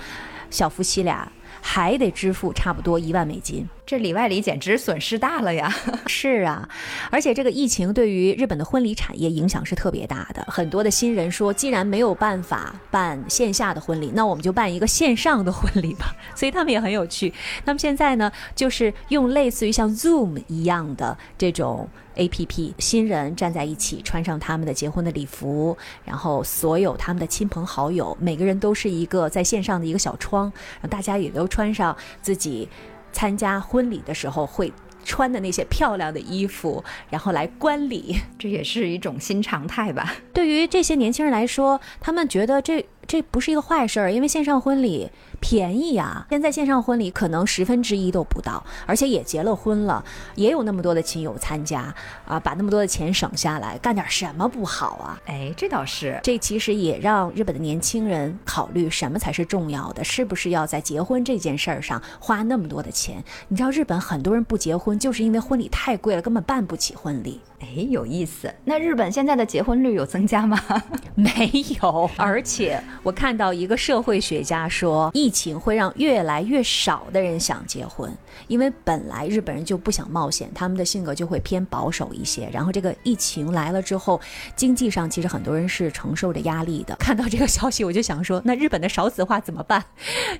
[0.50, 1.30] 小夫妻俩。
[1.66, 3.66] 还得支付差不多一万美金。
[3.86, 5.74] 这里外里简直损失大了呀！
[6.06, 6.68] 是啊，
[7.10, 10.44] 而且这个疫情对于日本的婚礼产业影响是特别大的。
[10.48, 16.14] 很多的新人说，既然没有办法办线下的婚礼，那我们就办一个线上的婚礼吧。
[16.36, 17.32] 所以他们也很有趣。
[17.64, 32.68] 那么现在呢，就是用类似于像 Zoom 一样的这种 APP，新人站在一起，穿上他们的结婚的礼服，然后所有他们的亲朋好友，每个人都是一个在线上的一个小窗，让大家也都穿上自己。
[33.12, 34.72] 参加婚礼的时候会
[35.04, 40.16] 穿的那些漂亮的衣服，然后来观礼，这也是一种新常态吧。
[40.32, 42.84] 对于这些年轻人来说，他们觉得这。
[43.06, 46.26] 这不是一个坏事儿，因为线上婚礼便宜啊。
[46.30, 51.94] 现在线上婚礼可能十分之一都不到，而且也结了婚了，也有那么多的亲友参加
[52.26, 55.20] 啊，把那么多的钱省下来，干点什么不好啊？
[55.26, 56.18] 哎，这倒是。
[56.22, 63.22] 这其实也让日本的年轻人考虑什么才是重要的，是不是要在结婚这件事儿上花那么多的钱？
[63.48, 67.40] 你知道日本很多人不结婚，就是因为婚礼太贵了，根本办不起婚礼。
[67.64, 68.52] 哎，有意思。
[68.64, 70.60] 那日本现在的结婚率有增加吗？
[71.14, 71.50] 没
[71.80, 78.12] 有，而且我看到一个社会学家说，疫情会让越来越少的人想结婚，
[78.48, 82.48] 因为本来日本人就不想冒险，他们的性格就会偏保守一些。
[82.52, 84.20] 然后这个疫情来了之后，
[84.54, 86.94] 经济上其实很多人是承受着压力的。
[87.00, 89.82] 看到这个消息，我就想说，那日本的少子化怎么办？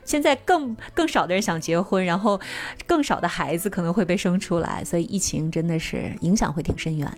[0.05, 2.41] 现在更更少的人想结婚，然后
[2.87, 7.09] 更少的孩子可能会被生出来，所以疫情真的是影响会挺深远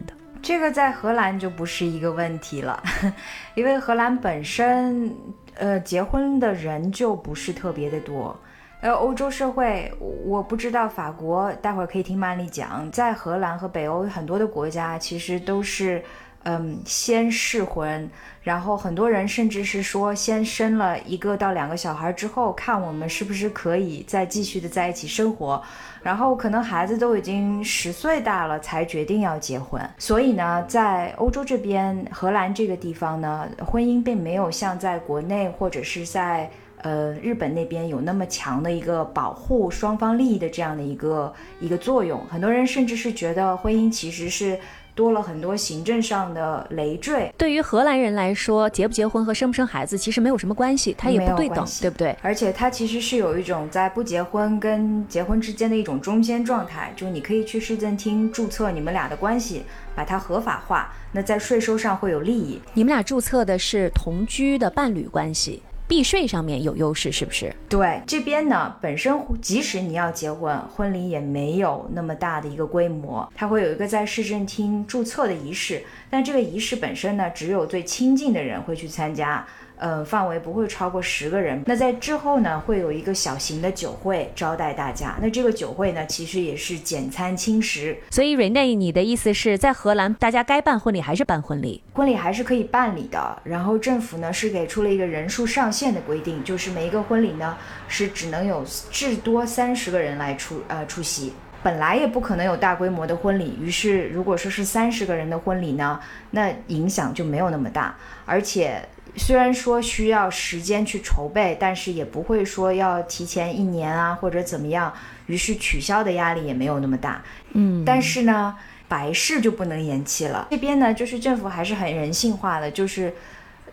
[0.42, 2.82] 这个在荷兰就不是一个问题了，
[3.54, 5.14] 因为荷兰本身，
[5.54, 8.38] 呃，结婚的人就不是特别的多。
[8.80, 9.92] 呃，欧洲社会，
[10.24, 12.88] 我不知道法国，待会儿可以听曼丽讲。
[12.90, 16.02] 在荷兰和北欧很多的国家，其实都是。
[16.48, 18.08] 嗯，先试婚，
[18.40, 25.60] 然后很多人甚至是说，先生了一个到两个小孩之后，看我们是不是可以再继续的在一起生活，
[26.04, 29.82] 然后可能孩子都已经十岁大了才决定要结婚。
[29.98, 36.48] 所以呢，在欧洲这边，荷兰这个地方呢，婚姻并没有像在国内或者是在
[36.82, 42.24] 呃日本那边有那么强的一个保护双方利益的这样的一个一个作用。
[42.28, 44.56] 很多人甚至是觉得婚姻其实是。
[44.96, 47.30] 多了很多行政上的累赘。
[47.36, 52.16] 对于荷兰人来说，结不结婚和生不生孩子其实没有什么关系，它也不对等，对不对？
[52.22, 62.58] 而且它其实是有一种在不结婚跟结婚之间的一种中间状态，就是你可以去市政厅注册你们俩的关系，把它合法化，那在税收上会有利益。
[62.72, 65.62] 你们俩注册的是同居的伴侣关系。
[65.88, 67.54] 避税上面有优势，是不是？
[67.68, 79.46] 对，这边呢，本身即使你要结婚，婚礼也没有那么大的一个规模，它会有一个在市政厅注册的仪式，但这个仪式本身呢，只有最亲近的人会去参加。
[79.78, 81.62] 呃，范围不会超过十个人。
[81.66, 85.16] 那在之后呢，会有一个小型的酒会招待大家。
[85.20, 87.96] 那这个酒会呢，其实也是简餐轻食。
[88.10, 91.82] 所以，Rene，你的意思是在荷兰，大家该办婚礼还是办婚礼？
[91.92, 93.38] 婚礼还是可以办理的。
[93.44, 101.32] 然后政府呢是给出了一个人数上限的规定，就是每一个婚礼呢是只能有至多三十个人来出呃出席。
[101.62, 108.82] 本来也不可能有大规模的婚礼，于是如果说是三十个人的婚礼呢，那影响就没有那么大，而且。
[109.16, 114.92] 虽然说需要时间去筹备，但是也不会说要提前一年啊或者怎么样，
[115.26, 117.22] 于是取消的压力也没有那么大。
[117.52, 118.54] 嗯，但是呢，
[118.86, 120.46] 白事就不能延期了。
[120.50, 123.12] 这边呢，就是政府还是很人性化的，就是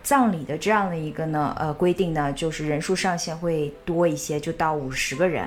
[0.02, 5.46] 葬礼的这样的一个呢，呃，规定呢，就是人数上限会多一些，就到五十个人。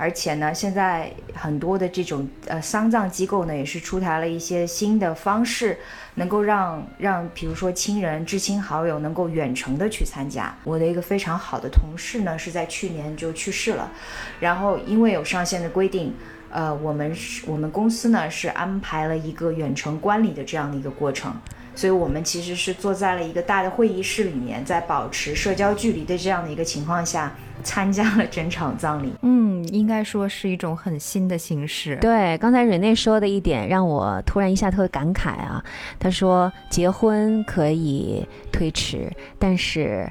[0.00, 5.78] 而且呢，现在很多的这种呃丧葬机构呢，也是出台了一些新的方式，
[6.14, 10.56] 能够让让比如说亲人、至亲好友能够远程的去参加。
[10.64, 13.92] 我的一个非常好的同事呢，是在去年就去世了，
[14.40, 16.14] 然后因为有上限的规定，
[16.48, 21.36] 呃，我们是我们公司呢是安排了一个远程观礼的这样的一个过程。
[21.80, 29.10] 所以我们其实是坐在了一个大的会议室里面，在保持社交距离的这样的一个情况下，参加了整场葬礼。
[29.22, 31.96] 嗯，应该说是一种很新的形式。
[31.96, 35.64] 对，刚才瑞内说的一点让我突然一下特别感慨啊。
[35.98, 40.06] 他说，结婚可以推迟，但是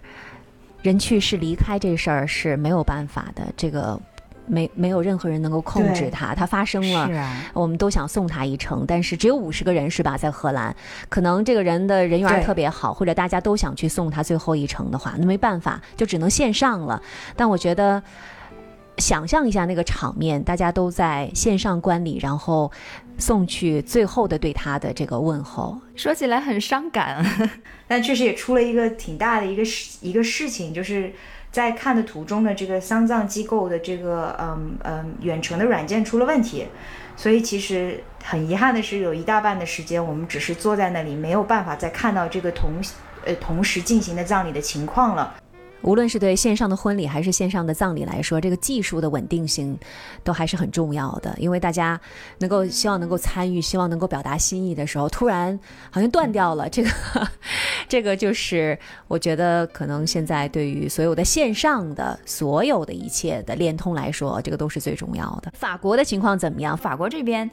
[0.82, 3.44] 人去世离开这事儿是没有办法的。
[3.56, 4.02] 这个。
[4.50, 7.10] 没没有任何人能够控制它，它发生了，
[7.54, 10.18] 我们都想送他一程，但是只有五十个人是吧？
[10.18, 10.76] 在荷兰，
[11.08, 17.02] 可能这个人的人缘特别好，或者大家都想去送他最后一程的话，那没办法，就只能线上了。
[17.36, 18.02] 但我觉得，
[18.98, 22.72] 想象一下那个场面，大家都在线上观礼，然后
[23.18, 27.24] 送去最后的对他的这个问候，说起来很伤感，
[27.88, 31.14] 但确实也出了一个挺大的一个事一个事情，就是。
[31.52, 36.68] 在看的途中呢，这个丧葬机构的这个嗯嗯远程的软件出了问题，
[37.16, 42.74] 所以其实很遗憾的是，有一大半的时间我们只是坐在那里，没有办法再看到这个同
[43.26, 45.36] 呃同时进行的葬礼的情况了。
[45.82, 49.78] 无论是对线上的婚礼还是线上的葬礼来说，这个技术的稳定性
[50.24, 51.34] 都还是很重要的。
[51.38, 52.00] 因为大家
[52.40, 55.58] 能够希望能够参与，希望能够表达心意的时候，突然
[55.90, 56.70] 好像断掉了。
[56.70, 56.90] 这个，
[57.88, 58.78] 这个就是
[59.08, 65.52] 我觉得可能现在对于所有的线上的所有的一切的联通来说，这个都是最重要的。
[65.56, 66.76] 法国的情况怎么样？
[66.76, 67.50] 法国这边，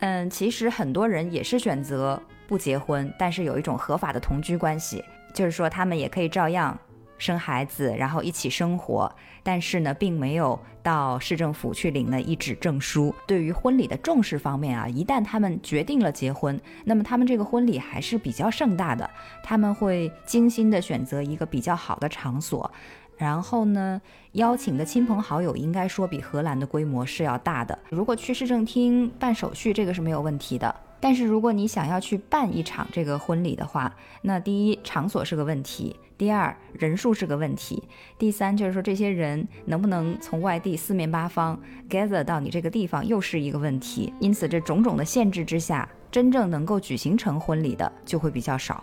[0.00, 6.76] 嗯，其实很多人也是选择不结婚，但是有一种合法的同居关系，就是说他们也可以照样。
[7.18, 9.10] 生孩子，然后一起生活，
[9.42, 13.14] 但是呢，并没有到市政府去领了一纸证书。
[13.26, 19.08] 对于婚礼的重视方面啊，一旦他们决定了结婚，那么他们这个婚礼还是比较盛大的。
[19.42, 22.70] 他们会精心的选择一个比较好的场所，
[23.16, 24.00] 然后呢，
[24.32, 27.76] 邀请的亲朋好友应该说比荷兰的规模是要大的。
[27.90, 30.74] 如果去市政厅办手续，这个是没有问题的。
[31.00, 35.94] 但是如果你想要去办一场这个婚礼的话，那第一场所是个问题。
[36.16, 37.80] 第二，人数是个问题；
[38.18, 41.56] 第三，就是说这些人能不能从外地四面八方
[41.88, 44.12] gather 到你这个地方，又是一个问题。
[44.18, 48.82] 因此，这种种的限制之下，真正能够举行成婚礼的就会比较少。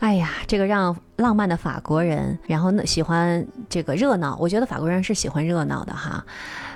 [0.00, 6.22] 哎呀，这个让浪漫的法国人，然后呢喜欢这个热闹，我觉得法国人是喜欢热闹的哈，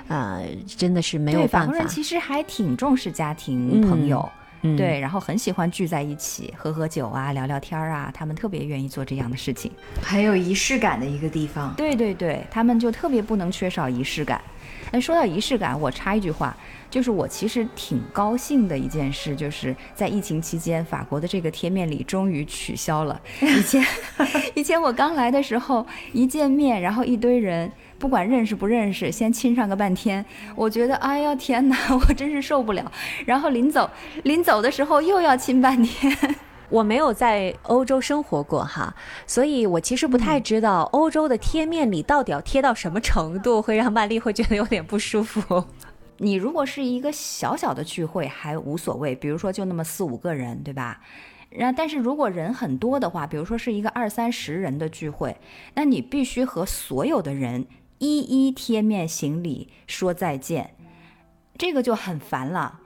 [0.07, 1.59] 呃，真的是没有办法。
[1.59, 4.27] 法国人其实还挺重视家庭朋友。
[4.77, 9.69] 对，然后很喜欢聚在一起喝喝酒啊，聊聊天啊，他们特别愿意做这样的事情，
[10.01, 11.73] 很有仪式感的一个地方。
[11.75, 14.41] 对对对，他们就特别不能缺少仪式感。
[14.91, 16.55] 那说到仪式感，我插一句话，
[16.89, 23.19] 就是我其实挺高兴的一件事，就是在疫情期间，法国的这个贴面礼终于取消了。
[23.41, 23.83] 以前，
[24.55, 27.71] 以前我刚来的时候，一见面，然后一堆人。
[27.99, 30.25] 不管认识不认识，先亲上个半天，
[30.55, 32.91] 我觉得，哎呀天哪， 我真是受不了。
[33.25, 33.89] 然后临走，
[34.23, 36.15] 临走的时候又要亲半天。
[36.69, 38.95] 我没有在欧洲生活过哈，
[39.27, 45.63] 所以我其实不太知道欧洲的贴面礼到底要贴到什么程度，会让曼丽会觉得有点不舒服。
[46.17, 50.99] 你如果是一个小小的聚会还无所谓，比如说就那么四五个人，对吧？
[51.51, 55.37] 然但是如果人很多的话，比如说是一个二三十人的聚会，
[55.75, 57.67] 那你必须和所有的人。
[58.03, 60.75] 一一贴面行礼说再见，
[61.57, 62.81] 这个就很烦了。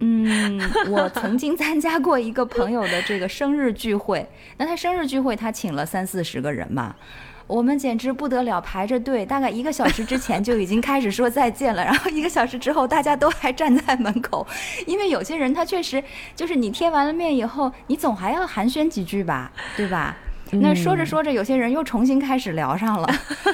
[0.00, 4.26] 嗯，我曾经参加过一个朋友的这个生日聚会，
[4.56, 6.96] 那他生日聚会他请了三四十个人嘛，
[7.46, 14.46] 我们简直不得了，排着队，大概一个小时之前就已经开始说再见了，然后一个小时之后大家都还站在门口，
[14.86, 16.02] 因为有些人他确实
[16.34, 20.16] 就是你贴完了面以后，你总还要寒暄几句吧，对吧？
[20.52, 23.08] 那说着说着，有些人又重新开始聊上了，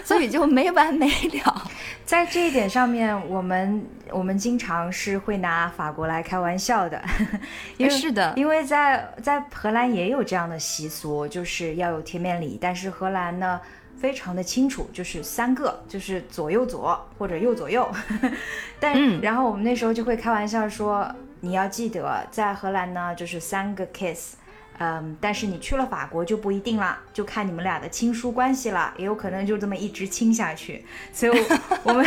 [0.05, 1.71] 所以就没完没了。
[2.07, 7.03] 在这一点上面，我们我们经常是会拿法国来开玩笑的，
[7.79, 13.61] 因为是的，因为在在荷兰也有这样的习俗，就是要有贴面礼，但是荷兰呢
[13.99, 17.91] 非常的清楚，就是三个，就是左右左或者右左右。
[18.79, 24.37] 但然后我们那时候就会开玩笑说，你要记得在荷兰呢，就是三个 kiss。
[24.79, 30.85] 嗯，但是你去了法国就不一定了，就看你们俩的亲疏关系了，也有可能就这么一直亲下去。
[31.13, 31.45] 所以，
[31.85, 32.07] 我们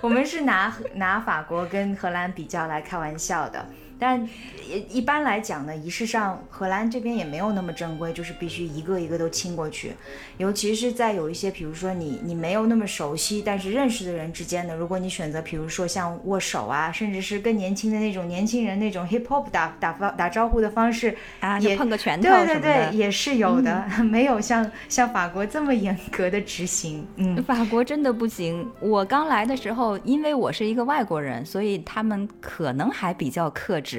[0.00, 3.66] 我们是拿拿法国跟荷兰比较来开玩笑的。
[4.02, 4.28] 但
[4.90, 9.92] 一般来讲呢，仪式上荷兰这边也没有那么正规，就是必须一个一个都亲过去。
[10.38, 27.06] 尤其是在有一些，比如说你你没有那么熟悉，但是认识的人之间的，如果你选择，比如说像握手啊，甚至是更年轻的那种年轻人那种 hip hop 打打方打招呼的方式啊，也碰个拳头对对对，也是有的， 没有像像法国这么严格的执行。
[27.18, 28.68] 嗯，法国真的不行。
[28.80, 33.91] 我刚来的时候，因为我是一个外国人，所以他们可能还比较克制。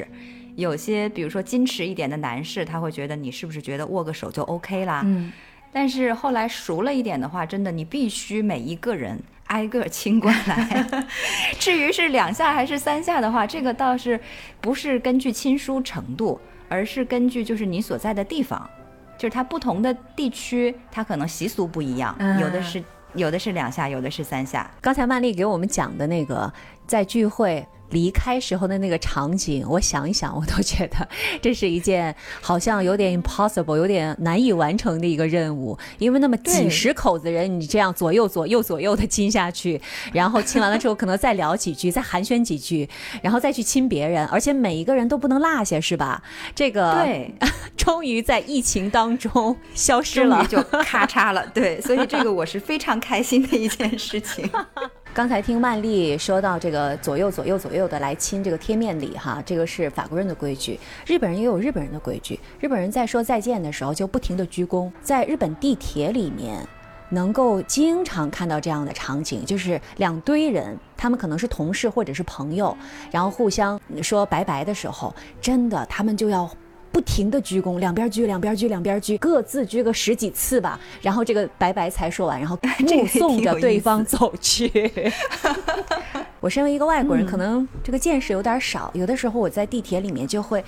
[0.55, 5.01] 有些，比如说矜持一点的男士，他会觉得你是不是觉得握个手就 OK 啦？
[5.03, 5.31] 嗯，
[5.71, 11.05] 但是后来熟了一点的话，真的你必须每一个人挨个亲过来。
[11.59, 14.19] 至于是两下还是三下的话，这个倒是
[14.61, 16.39] 不是根据亲疏程度，
[16.69, 18.69] 而是根据就是你所在的地方，
[19.17, 22.83] 就是它不同的地区，它可能习俗不一样，有的是
[23.15, 24.69] 有的是两下，有的是三下。
[24.79, 26.53] 刚才曼丽给我们讲的那个。
[26.85, 27.65] 在聚会。
[27.93, 31.07] 离开时候的那个场景， 我想一想，我都觉得
[31.41, 35.77] 这是一件好像有点 impossible、有点难以完成的一个任务。
[35.99, 39.79] 因为那么几十口子人，你这样左右左右左右的亲下去，
[40.11, 42.89] 然后亲完了之后，可能再聊几句，再寒暄几句，
[43.21, 46.21] 然后再去亲别人，而且每一个人都不能落下，是吧？
[46.55, 47.33] 这个对，
[47.77, 51.45] 终于在疫情当中消失了，就咔嚓了。
[51.53, 54.49] 对，所以这个我是非常开心的一件事情。
[55.13, 62.39] 刚才听曼丽说到这个左右左右左右的来亲这个贴面礼哈，这个是法国人的规矩，日本人也有日本人的规矩。
[62.59, 66.67] 日本人在说再见的时候就不停的鞠躬，在日本地铁里面
[67.09, 72.75] 能够经常看到这样的场景，就是两堆人，他们可能是同事或者是朋友，
[73.11, 76.49] 然后互相说拜拜的时候，真的他们就要。
[76.93, 80.79] 不停的鞠躬，两边鞠，两边鞠，两边鞠，各自鞠个十几次吧。
[81.01, 84.71] 然后这个拜拜才说完，然后 目送着对方走去。
[86.39, 90.63] 我身为一个外国人，可能这个见识有点少，有的时候我在地铁里面就会，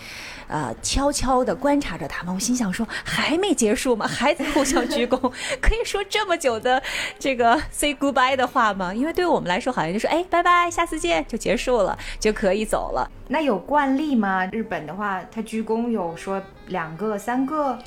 [0.48, 2.34] 呃，悄悄的观察着他们。
[2.34, 4.08] 我心想说，还没结束吗？
[4.08, 5.18] 还在互相鞠躬？
[5.62, 6.82] 可以说这么久的
[7.20, 8.94] 这个 say goodbye 的话吗？
[8.94, 13.12] 因为对于我们来说，好像就说哎，拜拜，下次见就结束了，就可以走了。
[13.28, 14.46] 那有惯例吗？
[14.54, 17.78] 日本的话，他鞠躬有说两个、三个？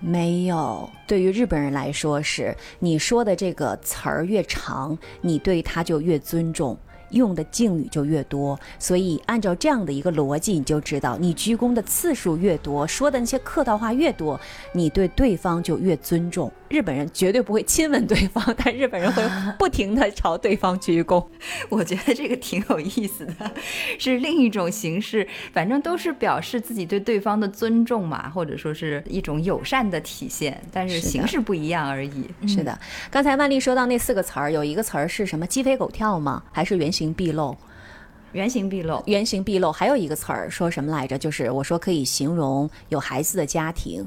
[0.00, 0.90] 没有。
[1.06, 6.76] 对于日本人来说，是你说的这个词儿越长，你对他就越尊重，
[7.10, 8.58] 用的敬语就越多。
[8.78, 14.38] 所以按照这样的一个逻辑，你就知道，你鞠躬的次数越多，说的那些客套话越多，
[14.72, 16.52] 你对对方就越尊重。
[16.68, 19.22] 日本人绝对不会亲吻对方，但日本人会
[19.58, 21.24] 不停的朝对方鞠躬。
[21.68, 23.50] 我觉得这个挺有意思的，
[23.98, 32.28] 是另一种形式，反正都是表示自己对对方的尊重嘛，或者说是一种友善的体现，但是形式不一样而已。
[32.46, 32.78] 是的，
[33.10, 35.46] 刚才万丽说到那四个词儿，有一个词儿是什么？
[35.46, 36.42] 鸡飞狗跳吗？
[36.52, 37.56] 还是原形毕露？
[38.32, 39.72] 原形毕露，原形毕露。
[39.72, 41.16] 还有一个词儿说什么来着？
[41.16, 44.06] 就是我说可以形容有孩子的家庭。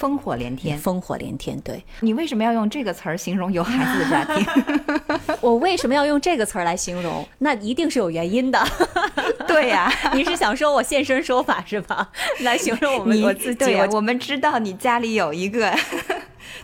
[0.00, 1.58] 烽火连天，烽火连天。
[1.60, 5.28] 对你为什么要用这个词儿形容有孩子的家庭？
[5.40, 7.26] 我为什么要用这个词儿来形容？
[7.38, 8.62] 那一定是有原因的。
[9.46, 12.10] 对呀，你是想说我现身说法是吧？
[12.40, 13.74] 来形容我们我自己。
[13.92, 15.74] 我们知道你家里有一个。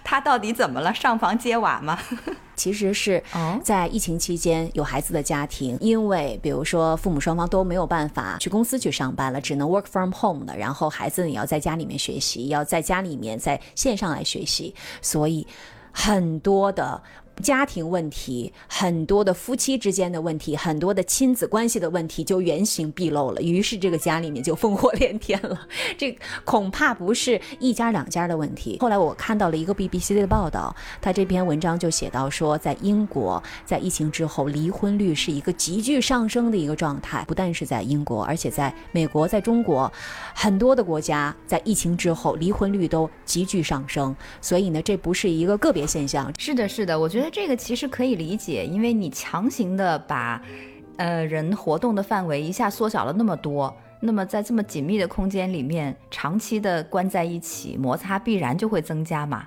[0.03, 0.93] 他到底怎么了？
[0.95, 1.99] 上房揭瓦吗？
[2.57, 3.23] 其实是
[3.63, 15.47] 在疫情期间有孩子的家庭，因为比如说父母双方都没有办法去公司去上班了，只能 work from home 的，然后孩子也要在家里面学习，要在家里面在线上来学习，所以
[15.93, 17.03] 很多的。
[17.43, 25.67] 家庭问题很多的夫妻之间的问题，很多的亲子关系的问题就原形毕露了，于是这个家里面就烽火连天了。
[25.99, 28.79] 这恐怕不是一家两家的问题。
[28.81, 37.25] 后来我看到了一个 BBC 的报道，他这篇文章就写到说，在英国在疫情之后，离婚率是一个急剧上升的一个状态。
[37.27, 39.93] 不但是在英国，而且在美国、在中国，
[40.35, 44.15] 很多的国家在疫情之后离婚率都急剧上升。
[44.41, 46.33] 所以呢，这不是一个个别现象。
[46.39, 47.24] 是的，是的，我觉得。
[47.25, 50.39] 那这个其实可以理解，因为你强行的把，
[50.99, 59.47] 呃，人活动的范围一下缩小了那么多，那么在这么紧密的空间里面，长期的关在一起，摩擦必然就会增加嘛。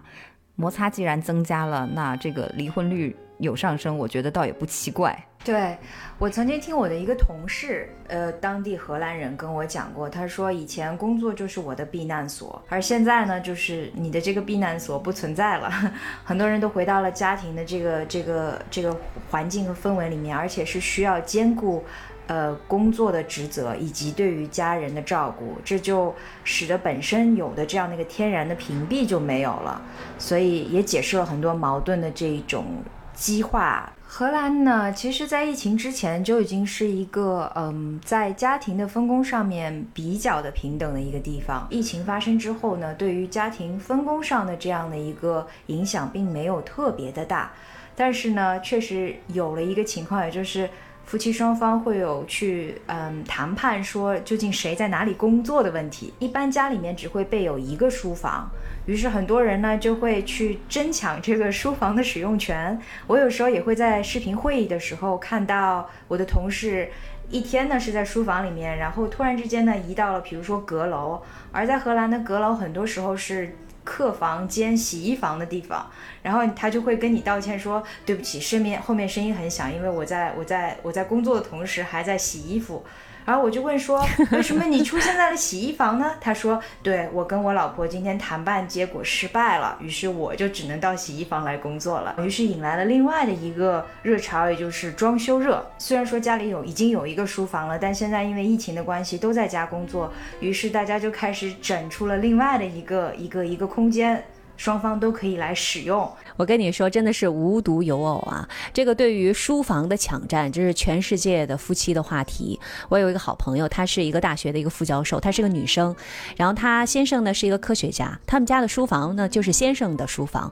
[0.57, 5.17] 摩擦既然增加了，那这个离婚率有上升，我觉得倒也不奇怪。
[5.45, 5.77] 对
[6.17, 15.71] 我曾经听我的一个同事，呃，当地荷兰人跟我讲过，他说以前工作就是我的避难所，而现在呢，就是你的这个避难所不存在了，
[16.25, 18.93] 很多人都回到了家庭的这个这个这个
[19.29, 21.85] 环境和氛围里面，而且是需要兼顾，
[22.27, 26.13] 呃，工作的职责以及对于家人的照顾，这就
[26.43, 29.81] 使得本身有的这样的一个天然的屏蔽就没有了，
[30.17, 32.65] 所以也解释了很多矛盾的这一种
[33.13, 33.91] 激化。
[34.09, 41.67] 荷兰呢，其实，在疫情之前就已经是一个，嗯，在家庭的分工上面比较的平等的一个地方。
[41.69, 47.51] 疫情发生之后呢，对于家庭分工上的这样的一个影响，并没有特别的大。
[47.97, 50.69] 但是呢，确实有了一个情况，也就是
[51.07, 56.13] 夫妻双方会有去，嗯，谈判说究竟谁在哪里工作的问题。
[56.19, 58.51] 一般家里面只会备有一个书房。
[58.85, 62.77] 于是很多人呢就会去争抢这个书房的使用权。
[63.07, 66.89] 我有时候也会在视频会议的时候看到我的同事
[67.29, 71.21] 一天呢是在书房里面，然后突然之间呢移到了比如说阁楼。
[71.53, 73.55] 而在荷兰的阁楼很多时候是
[73.89, 75.89] 客房兼洗衣房的地方，
[76.21, 82.85] 然后他就会跟你道歉说对不起，身边后面声音很响，因为我在我在我在工作的同时还在洗衣服。
[83.27, 86.13] 然后我就问说，为什么你出现在了洗衣房呢？
[86.21, 92.15] 他说，对我跟我老婆今天谈判结果失败了，于是我就只能到洗衣房来工作了。
[92.23, 95.69] 于是引来了另外的一个热潮，也就是装修热。
[95.77, 100.09] 虽然说家里有已经有一个书房了，但现在因为疫情的关系都在家工作，
[100.39, 104.23] 于是大家就开始整出了另外的一个一个一个空间。
[104.57, 106.11] 双方都可以来使用。
[106.35, 108.47] 我跟你说，真的是无独有偶啊！
[108.73, 112.59] 这个对于书房的抢占，这是全世界的夫妻的话题。
[112.89, 115.95] 我有一个好朋友，她是一个大学的一个副教授，她是个女生，
[116.35, 120.51] 然后她先生呢是一个科学家，他们家的书房呢就是先生的书房。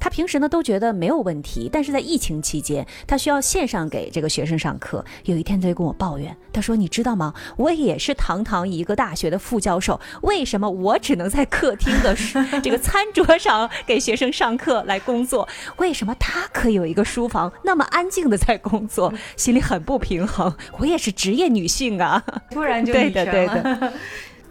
[0.00, 5.04] 他平时呢都觉得没有问题，但是在疫情期间，他需要线上给这个学生上课。
[5.24, 7.34] 有一天他就跟我抱怨，他说：“你知道吗？
[7.56, 12.16] 我也是堂堂一个大学的副教授，为什么我只能在客厅的
[12.62, 15.48] 这个餐桌上给学生上课来工作？
[15.78, 19.12] 为什么他可以有一个书房那么安静的在工作？
[19.36, 20.54] 心里很不平衡。
[20.78, 23.92] 我也是职业女性啊，突然就对的对的。”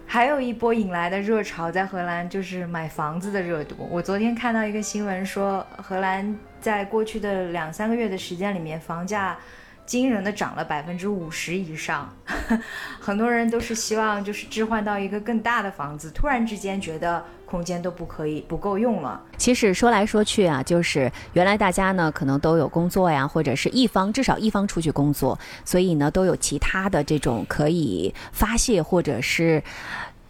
[0.10, 3.76] 还有一波引来的热潮在荷兰，就是买房子的热度。
[3.92, 9.38] 我昨天看到一个新闻说，荷兰在过去的两三个月的时间里面，房价
[9.86, 12.10] 惊人的涨了百分之五十以上。
[13.02, 19.20] 很多人都是希望就是置换到一个更大的房子，突然之间觉得空间都不可以不够用了。
[19.38, 29.64] 其实说来说去啊，就是原来大家呢可能都有工作呀，或者是一方至少一方出去工作，所以呢都有其他的这种可以发泄或者是。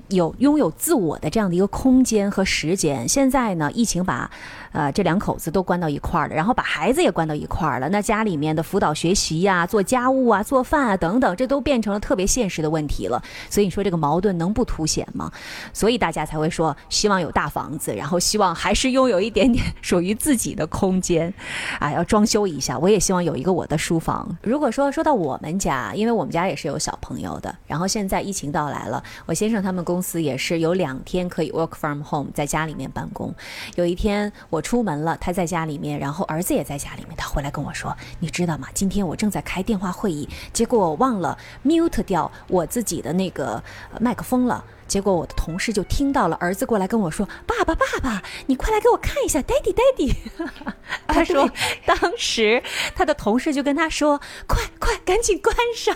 [0.09, 3.05] 有拥有自我的这样的一个空间和时间。
[3.05, 4.32] 现在呢，疫情把，
[4.72, 7.89] 呃，这两口子都关到一块儿了，然后把孩子也关到一块儿了。
[7.89, 13.22] 那家里面的辅导学习呀、做家务啊、做饭啊等等，这都变成了特别现实的问题了。
[13.49, 15.32] 所以你说这个矛盾能不凸显吗？
[15.74, 21.32] 所以大家才会说希望有大房子，然后希望还是拥有一点点属于自己的空间，
[21.80, 22.80] 啊，要装修一下。
[22.80, 24.38] 我也希望有一个我的书房。
[24.41, 29.97] 如果说说到我们家，因为我们家也是有小朋友的，然后现在疫情到来了，我先生他们公。
[29.97, 33.34] 司也是有两天可以 work from home，在家里面办公。
[33.76, 37.16] 有一天我我出门了，他在家里面，然后儿子也在家里面。
[37.16, 38.68] 他回来跟我说：“你知道吗？
[38.74, 43.64] 今天我正在开电话会议，结果我忘了 mute 掉我自己的那个
[44.01, 50.15] 麦克风了。”结果我的同事就听到了，儿子过来跟我说：“爸爸，爸爸，你快来给我看一下，Daddy，Daddy。
[51.07, 51.49] ”他说，
[51.85, 52.61] 当时
[52.95, 55.95] 他的同事就跟他说：“快快，赶紧关上，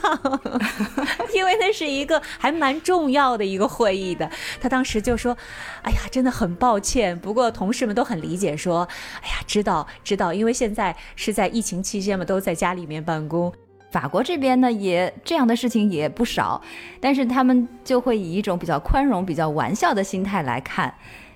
[1.33, 4.29] 因为那是一个还蛮重要的一个会议的。”
[4.59, 5.37] 他当时就说
[5.83, 8.87] ：“哎呀，真的很抱歉。”不过同事们都很理解，说
[9.23, 13.53] ：“哎呀，知道知道，因为现在是在疫情期间嘛，都在家里面办公。”
[13.91, 16.61] 法国这边呢，也这样的事情也不少，
[17.01, 20.93] 但是他们就会以一种比较宽容、比较玩笑的心态来看，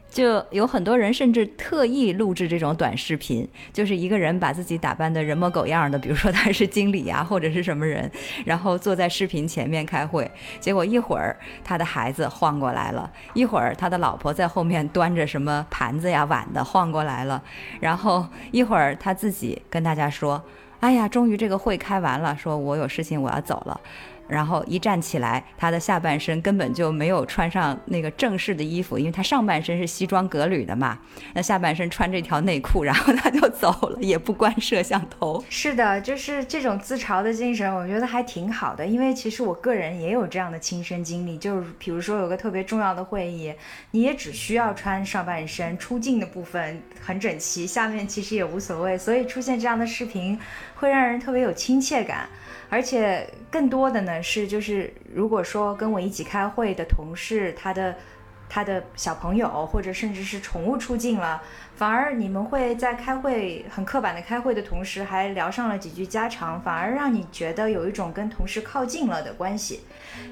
[0.09, 8.09] 就有很多人甚至特意录制这种短视频，就是一个人把自己打扮的人模狗样的，比如说他是经理啊，或者是什么人，
[8.45, 10.31] 然后坐在视频前面开会，
[10.61, 17.43] 结果一会儿他的孩子晃过来了，一会儿他的老婆在后面端着什么盘子呀碗的晃过来了，
[17.81, 20.41] 然后一会儿他自己跟大家说。
[20.79, 23.79] 哎呀，终于这个会开完了，说我有事情我要走了。
[24.27, 30.97] 然后一站起来，他的下半身根本就没有穿上那个正式的衣服，因为他上半身是西装革履的嘛，
[31.33, 35.43] 那下半身穿这条内裤，然后他就走了，也不关摄像头。
[35.49, 38.85] 是的，就是这种自嘲的精神，我觉得还挺好的。
[38.85, 43.53] 因为其实我个人也有这样的亲身经历，就是比如说有个特别重要的会议，
[43.91, 50.39] 你也只需要穿上半身，出镜的部分很整齐，下面其实也无所谓，所以出现这样的视频
[50.75, 52.27] 会让人特别有亲切感。
[52.69, 57.95] 而且更多的呢是，就是如果说跟我一起开会的同事，他的
[58.49, 61.41] 他的小朋友或者甚至是宠物出镜了。
[61.75, 69.81] 反而你们会在开会很刻板的开会的同时，还聊上了几句家常，反而让你觉得有一种跟同事靠近了的关系。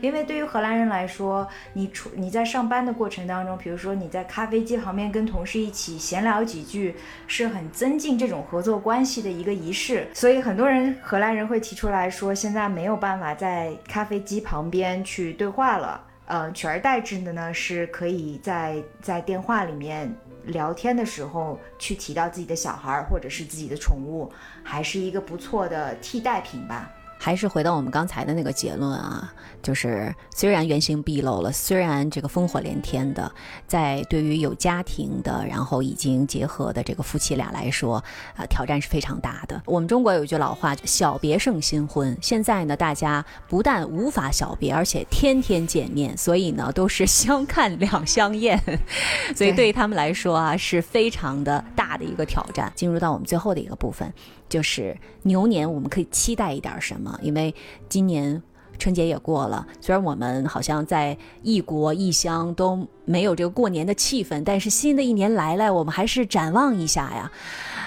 [0.02, 6.96] 因为对于荷兰人来说，你出你在上班的过程当中，比如说你在咖啡机旁边跟同事一起闲聊几句，
[7.28, 10.08] 是很增进这种合作关系的一个仪式。
[10.14, 20.14] 所以很多人荷兰人会提出来说，现在没有办法在咖啡机旁边去对话了，呃，取而代之的呢是可以在在电话里面。
[20.48, 24.30] 聊天的时候去提到自己的小孩或者是自己的宠物，
[24.62, 26.92] 还是一个不错的替代品吧。
[27.18, 33.32] 还是回到我们刚才的那个结论啊，就是虽然原形毕露了，虽然这个烽火连天的，
[33.66, 37.95] 在对于有家庭的，然后已经结合的这个夫妻俩来说，
[38.36, 39.59] 啊，挑战是非常大的。
[39.66, 42.16] 我们中国有一句老话，小别胜新婚。
[42.22, 48.61] 现在呢，大家不但无法小别，而且天天见面，所以呢，都是相看两相厌。
[49.34, 52.72] 所以对于他们来说啊，是非常的大的一个挑战。
[52.76, 54.14] 进入到我们最后的一个部分。
[54.49, 57.18] 就是牛年，我们可以期待一点什么？
[57.24, 57.55] 因为
[57.89, 58.43] 今年
[58.78, 67.32] 春节也过了，虽然我们好像在异国异乡都没有这个过年的气氛，但是新的一年来了，我们还是展望一下呀。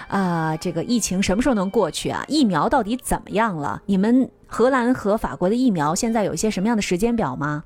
[0.08, 2.24] 啊，这个疫情什么时候能过去啊？
[2.28, 3.82] 疫苗到底怎么样了？
[3.86, 7.64] 你们荷兰和法国的疫苗现在有一些什么样的时间表吗？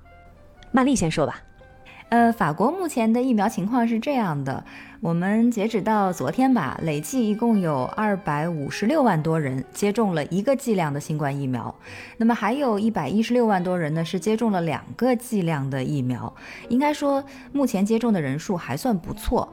[0.72, 1.42] 曼丽先说吧。
[2.10, 4.64] 呃，法国目前的疫苗情况是这样的，
[5.00, 11.72] 我们截止到昨天吧，累计一共有二百五十六万多人接种了一个剂量的新冠疫苗，
[12.16, 16.34] 那么还有一百一十六万多人呢是接种了两个剂量的疫苗，
[16.68, 19.48] 应该说目前接种的人数还算不错。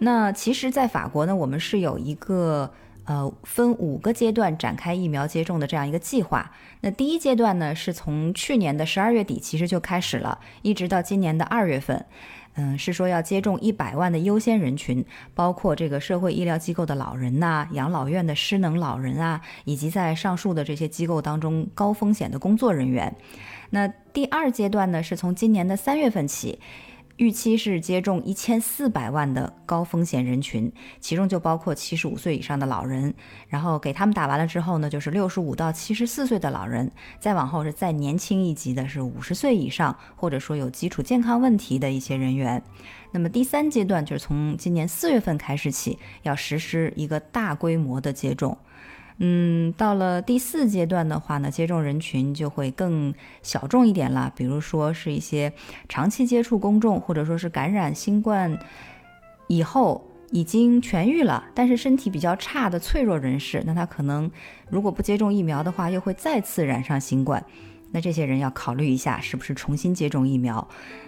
[0.00, 2.70] 那其实，在法国呢，我们是有一个。
[3.04, 6.52] 呃，分五个阶段展开疫苗接种的这样一个计划。
[6.82, 12.04] 那第一阶段呢，是从去年的十二月底其实就开始了，一直到今年的二月份。
[12.54, 23.16] 嗯，是说要接种一百万的优先人群，包括这个社会医疗机构的老人呐、养老院的失能老人啊，以及在上述的这些机构当中高风险的工作人员。
[23.70, 26.58] 那第二阶段呢，是从今年的三月份起。
[27.16, 33.14] 预期是接种一千四百万的高风险人群，其中就包括七十五岁以上的老人。
[33.48, 36.90] 然后给他们打完了之后呢，就是六十五到七十四岁的老人，
[37.20, 42.62] 再往后是再年轻一级的，是五十岁以上，或者说有基础健康问题的一些人员。
[43.12, 48.56] 那么第三阶段就是从今年四月份开始起，要实施一个大规模的接种。
[49.24, 54.32] 嗯，到了第四阶段的话呢，接种人群就会更小众一点了。
[54.34, 55.52] 比如说是一些
[55.88, 58.58] 长期接触公众，或者说是感染新冠
[59.46, 64.28] 以后已经痊愈了，但是身体比较差的脆弱人士，那他可能
[64.68, 67.44] 如果不接种疫苗的话，又会再次染上新冠。
[67.92, 70.66] 那这些人要考虑一下，是不是重新接种疫苗？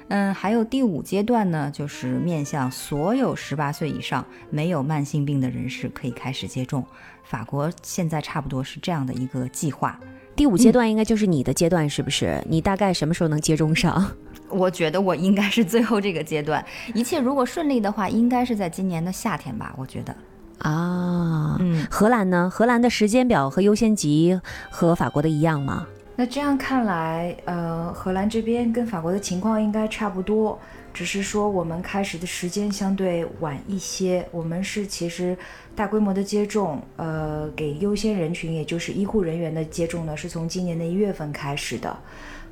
[0.09, 6.85] 嗯，还有第五阶段呢，就是面向所有十八岁以上没有慢性病的人士可以开始接种。
[7.24, 9.99] 法国现在差不多是这样的一个计划。
[10.37, 12.39] 第五阶段应该就是你的阶段，是不是？
[12.47, 14.12] 你大概什么时候能接种上？
[14.51, 16.62] 我觉得我应该是最后这个阶段，
[16.93, 19.74] 一切如果顺利的话，应该是在今年的夏天吧？
[19.78, 20.14] 我觉得。
[20.59, 22.51] 啊，嗯，荷兰呢？
[22.53, 24.39] 荷兰的时间表和优先级
[24.70, 25.87] 和法国的一样吗？
[26.16, 30.56] 那这样看来，呃，荷兰这边跟法国的情况应该差不多，
[30.92, 34.24] 只是说我们开始的时间相对晚一些。
[34.30, 35.36] 我们是其实
[35.74, 41.98] 大规模的接种，呃，给优先人群，也就是医护人员的接种呢，是从今年的一月份开始的。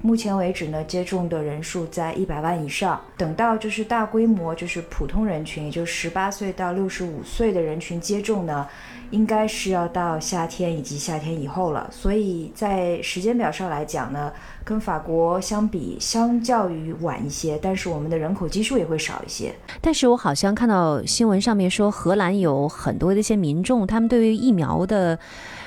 [0.00, 3.00] 目前为止呢，接种的人数在一百万以上。
[3.16, 8.66] 等到就是大规模，就是普通人群，也就是十八岁到六十五岁的人群接种呢。
[9.12, 14.32] 应该是要到夏天以及夏天以后了，所以在时间表上来讲呢，
[14.64, 19.54] 跟法国相比，相较于晚一些，但是我们的人口基数也会少一些。
[19.82, 25.18] 但是我好像看到新闻上面说，荷兰有很多的一些民众，他们对于疫苗的，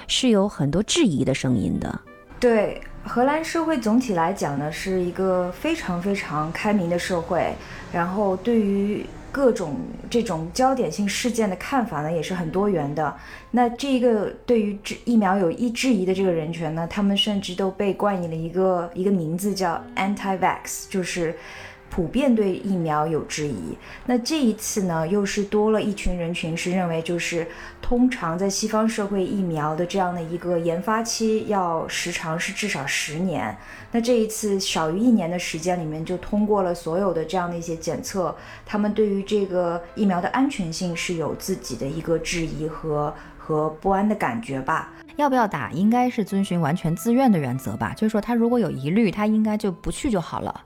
[0.07, 2.01] 是有很多质疑的声音的。
[2.39, 7.53] 对，荷兰社会总体来讲呢，是一个非常非常开明的社会，
[7.93, 9.05] 然后对于。
[9.35, 9.75] 各种
[10.09, 13.13] 这种焦点性事件的看法呢，也是很多元的。
[13.51, 21.35] 那这个对于疫苗有一质疑的这个人群呢，他们甚至都被冠以了一个一个名字叫 anti-vax，就是。
[21.95, 27.47] 普遍对疫苗有质疑，那这一次呢，又是多了一群人群，是认为就是
[27.81, 33.57] 通常在西方社会疫苗的这样的一个研发期要时长是至少十年，
[33.93, 38.35] 那这一次少于一年的时间里面就通过了所有的这样的一些检测，
[38.65, 44.91] 他们对于这个疫苗的安全性是有自己的一个质疑和和不安的感觉吧？
[45.15, 50.64] 要不要打，应该是遵循完全自愿的原则吧，就是说他如果有疑虑，他应该就不去就好了。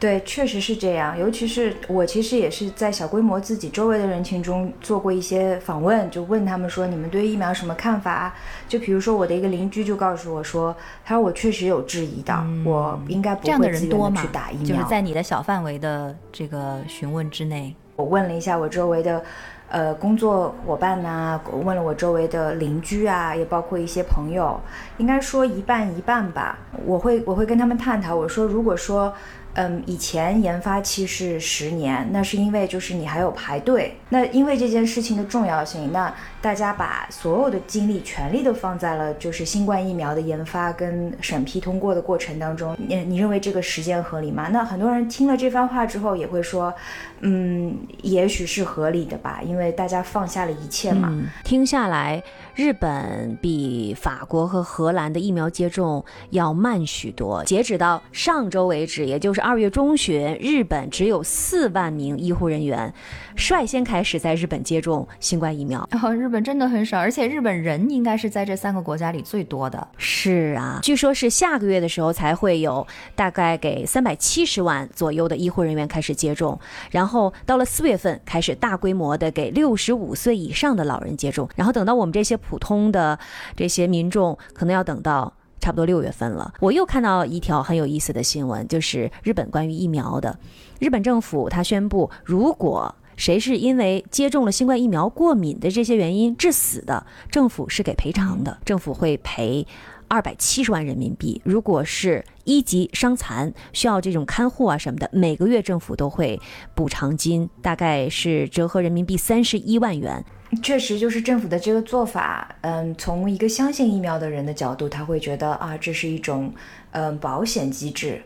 [0.00, 1.16] 对，确实是这样。
[1.18, 8.34] 尤其是我，其实也是在小规模自己周围的人群中做过一些访问，就问他们说：“你们对疫苗什么看法？”
[8.66, 10.74] 就比如说我的一个邻居就告诉我说
[11.04, 12.34] ：“他说我确实有质疑的，
[12.64, 19.22] 我应该不会自愿去打疫苗。”就是在你的小范围的这个询问之内，我问了一下我周围的，
[19.68, 24.58] 呃，工作伙伴呐，问了我周围的邻居啊，也包括一些朋友，
[24.96, 26.58] 应该说一半一半吧。
[26.86, 29.12] 我会我会跟他们探讨，我说如果说。
[29.54, 33.96] 嗯，以前研发期是十年，那是因为就是你还有排队。
[34.10, 42.76] 那因为这件事情的重要性，那大家把所有的精力、全力都放在了就是新冠疫苗的研发跟审批通过的过程当中。
[42.78, 44.48] 你你认为这个时间合理吗？
[44.52, 46.72] 那很多人听了这番话之后也会说，
[47.20, 51.10] 嗯，也许是合理的吧，因为大家放下了一切嘛。
[51.42, 52.22] 听下来。
[52.56, 57.42] 日本比法国和荷兰的疫苗接种要慢许多。
[57.44, 62.92] 截止到上周为止，也就是是二月中旬，日本只有四万名医护人员
[63.36, 65.88] 率先开始在日本接种新冠疫苗。
[65.92, 69.88] 然后日日本真的很少，而且日本人应该是在这三个国家里最多的。
[69.96, 76.56] 是啊，据说是下个月的时候才会有大概给三百七十万左右的医护人员开始接种，
[76.92, 83.18] 然后到了四月份开始大规模的给六十五岁以上的老人接种，然后等到我们这些普通的
[83.56, 85.34] 这些民众，可能要等到。
[85.60, 90.38] 差不多六月份了，我又看到一条很有意思的新闻，就是日本关于疫苗的。
[90.78, 99.66] 日本政府他宣布，如果谁是因为接种了新冠疫苗过敏的这些原因致死的，政府是给赔偿的，政府会赔
[100.08, 101.38] 二百七十万人民币。
[101.44, 106.40] 如果是一级伤残需要这种看护啊什么的，每个月政府都会
[106.74, 110.24] 补偿金，大概是折合人民币三十一万元。
[110.62, 116.50] 确实，就是政府的这个做法，嗯，从一个相信疫苗的人的角度，他会觉得啊，这是一种
[116.92, 118.22] 嗯保险机制。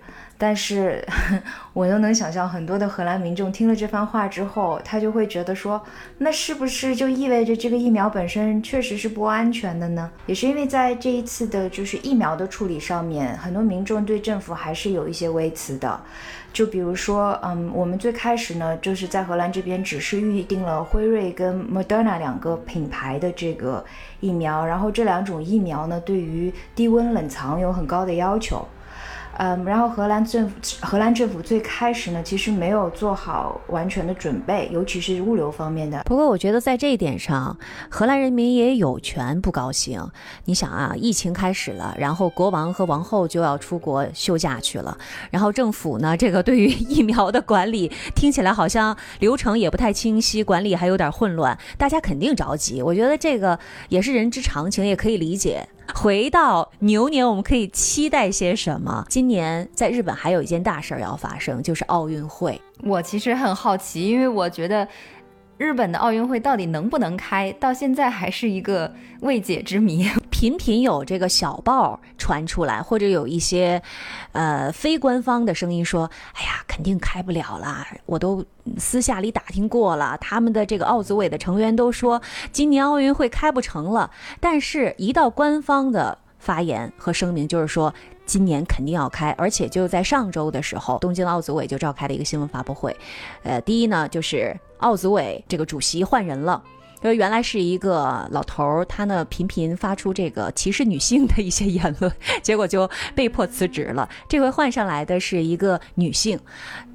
[0.46, 1.02] 但是，
[1.72, 5.82] 我又能想象很多的荷兰民众听了这番话之后，他就会觉得说，
[6.18, 10.10] 那是不是就意味着这个疫苗本身确实是不安全的呢？
[10.26, 15.98] 也是因为在这一次的就是疫苗的处理上面，很多民众对政府还是有一些微词的。
[16.52, 23.82] 就比如说，嗯，我们最开始呢，就是在荷兰这边只是预定了辉瑞跟 Moderna 两个品牌的这个
[24.20, 28.62] 疫苗，然后这两种疫苗呢，对于低温冷藏有很高的要求。
[29.38, 36.02] 嗯，然后荷兰政府，荷兰政府最开始呢，其实没有做好完全的准备，尤其是物流方面的。
[36.04, 37.56] 不过，我觉得在这一点上，
[37.88, 40.00] 荷兰人民也有权不高兴。
[40.44, 44.96] 你想啊，疫情开始了，然后国王和王后就要出国休假去了，
[45.30, 52.80] 然后政府呢，这个对于 疫苗的管理听起来好像流程也不太清晰，管理还有点混乱，大家肯定着急。
[52.80, 53.58] 我觉得这个
[53.88, 55.68] 也是人之常情，也可以理解。
[55.92, 59.04] 回到牛年，我们可以期待些什么？
[59.08, 62.60] 今年在日本还有一件大事儿要发生，就是奥运会。
[62.82, 64.86] 我其实很好奇，因为我觉得
[65.56, 70.08] 日本的奥运会到底能不能开，到现在还是一个未解之谜。
[70.30, 73.80] 频频有这个小报传出来，或者有一些
[74.32, 78.44] 呃非官方的声音说：“哎呀，肯定开不了了。”我都
[78.76, 84.10] 私下里打听过了，他们的这个奥组委的成员都说今年奥运会开不成了。
[84.40, 87.94] 但是，一到官方的发言和声明，就是说
[88.26, 92.94] 今年肯定要开，而且就在上周的时候，东京奥组委就召开了一个新闻发布会。
[93.44, 94.54] 呃，第一呢，就是
[94.84, 96.62] 奥组委这个主席换人了。
[97.02, 102.10] 因为原来是一个老头儿，他呢频频发出这个歧视女性的一些言论，
[102.42, 104.08] 结果就被迫辞职了。
[104.26, 106.38] 这回换上来的是一个女性，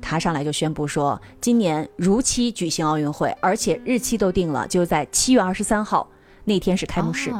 [0.01, 6.09] 她上来就宣布说，今年如期举行奥运会，而且日期都定了，就在七月二十三号
[6.45, 7.31] 那天是开幕式，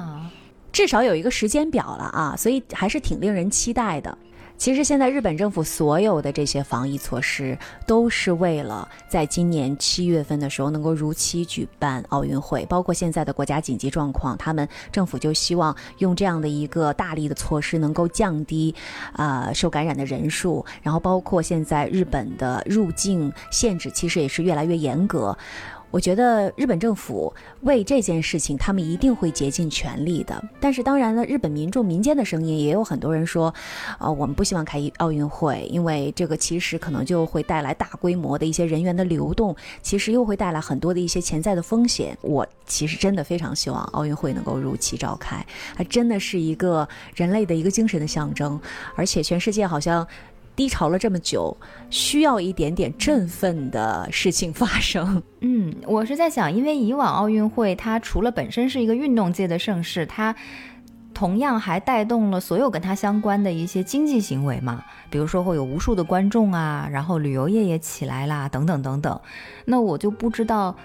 [0.72, 4.16] 至少有一个时间表了啊，所以还是挺令人期待的。
[4.60, 7.58] 其实现在日本政府所有的这些防疫措施，
[7.88, 12.66] 都是为了在今年七月份的时候能够如期举办奥运会。
[12.66, 18.76] 包括现在的国家紧急状况，他们政府就希望用这样的一个大力的措施，能够降低
[19.14, 20.66] 啊受感染的人数。
[20.84, 25.38] 然后包括现在日本的入境限制，其实也是越来越严格。
[25.92, 30.44] 我觉得日本政府为这件事情，他们一定会竭尽全力的。
[30.60, 33.54] 但是，当然了，日本民众民间的声音也有很多人说，
[34.00, 42.18] 呃，我们不希望开奥运会，因为这个其实可能就会带来大规模的一些人员的流动，其实又会带来很多的一些潜在的风险。
[42.22, 48.60] 我其实真的非常希望奥运会能够如期召开，它真的是一个人类的一个精神的象征，
[48.96, 50.08] 而且全世界好像。
[50.60, 51.56] 低潮了这么久，
[51.90, 55.24] 需要一点点振奋的事情发生。
[55.40, 60.36] 嗯，我是在想，因为以往奥运会它除了本身是一个运动界的盛事，它
[61.14, 69.18] 同样还带动了所有跟它相关的一些经济行为嘛，比如说会有无数的观众啊，然后旅游业也起来啦，等等等等。
[69.64, 70.76] 那我就不知道。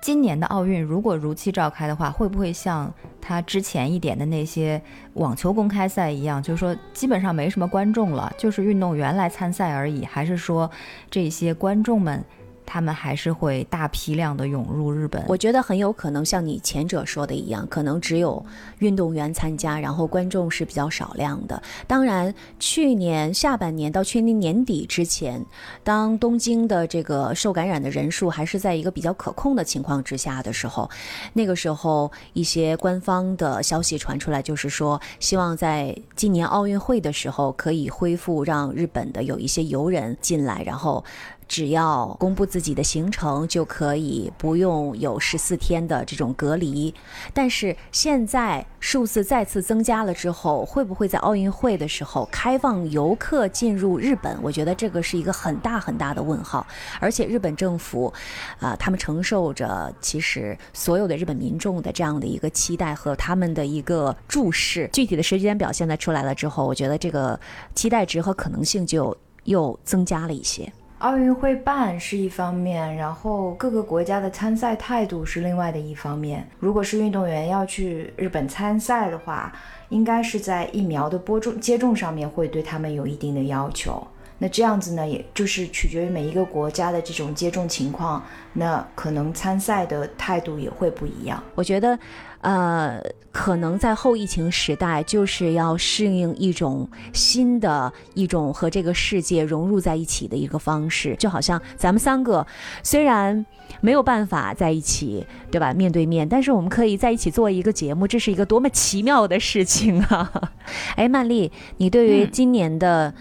[0.00, 4.80] 今年的奥运如果如期召开的话，会不会像他之前一点的那些
[5.14, 10.04] 网球公开赛一样，就是说基本上没什么观众了，就是运动员来参赛而已？
[10.04, 10.70] 还是说
[11.10, 12.24] 这些观众们？
[12.72, 18.40] 他们还是会大批量的涌入日本，我觉得很有可能像你前者说的一样，可能只有
[18.78, 21.60] 运动员参加，然后观众是比较少量的。
[21.88, 25.44] 当然，去年下半年到去年年底之前，
[25.82, 30.88] 当东京的这个受感染的人数还是在一个比较可控的情况之下的时候，
[31.32, 41.04] 那个时候一些官方的消息传出来，就是说希望在今年奥运会的时候可以恢复让日本的有一些游人进来，然后。
[41.50, 46.94] 只要公布自己的行程就可以不用有十四天的这种隔离。
[47.34, 54.38] 但是现在数字再次增加了之后，会不会在奥运会的时候开放游客进入日本？
[54.40, 56.64] 我觉得这个是一个很大很大的问号。
[57.00, 58.12] 而且日本政府，
[58.60, 64.88] 啊，他们承受着其实所有的日本民众的这样的一个期待和他们的一个注视。
[64.92, 67.38] 具体的时间表现在出来了之后，我觉得这个
[67.74, 70.72] 期待值和可能性就又增加了一些。
[71.00, 76.46] 奥运会办是一方面，然后各个国家的参赛态度是另外的一方面。
[76.58, 79.50] 如果是运动员要去日本参赛的话，
[79.88, 84.06] 应该是在疫苗的播种接种上面会对他们有一定的要求。
[84.36, 88.22] 那这样子呢，也就是取决于每一个国家的这种接种情况，
[88.52, 91.42] 那可能参赛的态度也会不一样。
[91.54, 91.98] 我觉得，
[92.40, 93.00] 呃，
[93.32, 101.14] 可能在后疫情时代，就是要适应一种新的一种和这个世界融入在一起的一个方式。
[101.16, 102.46] 就好像咱们三个
[102.82, 103.44] 虽然
[103.80, 105.72] 没有办法在一起，对吧？
[105.72, 110.50] 面对面，但是我们可以在一起做一个节目，这是一个多么奇妙的事情啊！
[110.96, 113.14] 哎，曼丽，你对于今年的。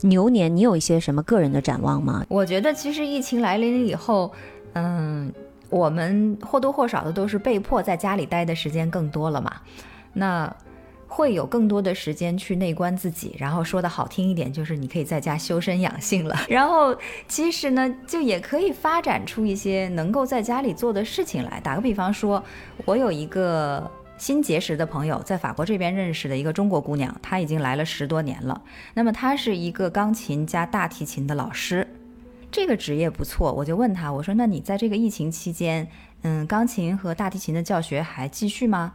[0.00, 2.26] 牛年，你有一些什么个人的展望吗？
[2.28, 4.30] 我觉得其实疫情来临了以后，
[4.74, 5.32] 嗯，
[5.74, 9.52] 我们或多或少的都是被迫在家里待的时间更多了嘛，
[10.12, 10.56] 那
[11.08, 16.36] 会有更多的时间去内观自己，然后说的好听一点，就是你可以在家修身养性了。
[16.48, 16.96] 然后
[17.26, 21.60] 其实呢，就也可以发展出一些能够在家里做的事情来。
[21.60, 22.42] 打个比方说，
[22.84, 23.90] 我有一个。
[24.16, 28.62] 新结识的朋友，在法国这边认识的一个中国姑娘，她已经来了十多年了。
[28.94, 31.84] 那么她是一个钢琴加大提琴的老师，
[32.54, 33.52] 这个职业不错。
[33.52, 35.88] 我就问他，我说：“那你在这个疫情期间，
[36.22, 38.92] 嗯，钢琴和大提琴的教学还继续吗？”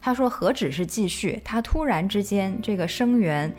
[0.00, 3.54] 他说：“何止是继续，他突然之间这个生源，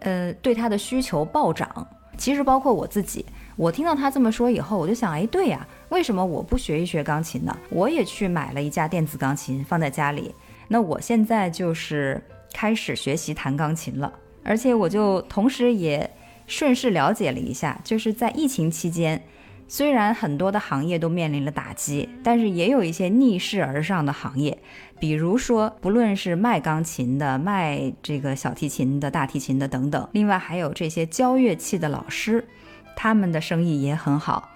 [0.00, 1.86] 呃，对他的需求暴涨。
[2.16, 3.26] 其实包括我自己，
[3.56, 7.54] 我听到他这么说以后，我就想，哎，对呀。”为什么我不学一学钢琴呢？
[7.68, 10.34] 我也去买了一架电子钢琴放在家里。
[10.66, 12.22] 那我现在就是
[12.54, 14.10] 开始学习弹钢琴了，
[14.42, 16.10] 而且我就同时也
[16.48, 19.22] 顺势了解了一下，就是在疫情期间，
[19.68, 24.58] 虽然很多的行业都面临了打击，但是也有一些逆势而上的行业，
[24.98, 32.48] 比如说不论是卖钢琴的、卖这个小提琴的、大提琴的等等，另外还有这些教乐器的老师，
[32.96, 34.50] 他们的生意也很好。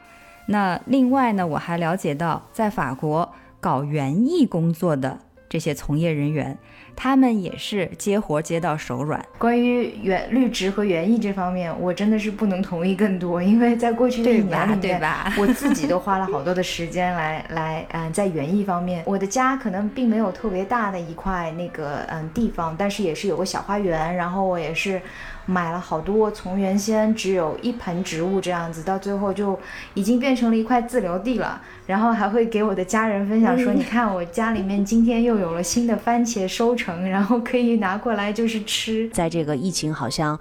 [0.47, 6.59] 那另外呢，我还了解到，在法国搞园艺工作的这些从业人员，
[6.95, 9.25] 他们也是接活接到手软。
[9.39, 15.01] 关于园绿植和园艺这方面，我真的是不能同意更多，因为在过去的一年里面，
[15.39, 25.01] 我自己都花了好多的时间来 来嗯，在园艺方面，我的家可能并没有特别大的一块那个嗯地方，但是也是有个小花园，然后我也是。
[25.45, 29.59] 买了好多，从原先只有一盆植物这样子，到最后就
[29.93, 31.61] 已经变成了一块自留地了。
[31.85, 39.09] 然后还会给我的家人分享说：“你看，我家里面今天又有了新的番茄收成，然后可以拿过来就是吃。
[39.15, 40.39] ”在这个疫情好像。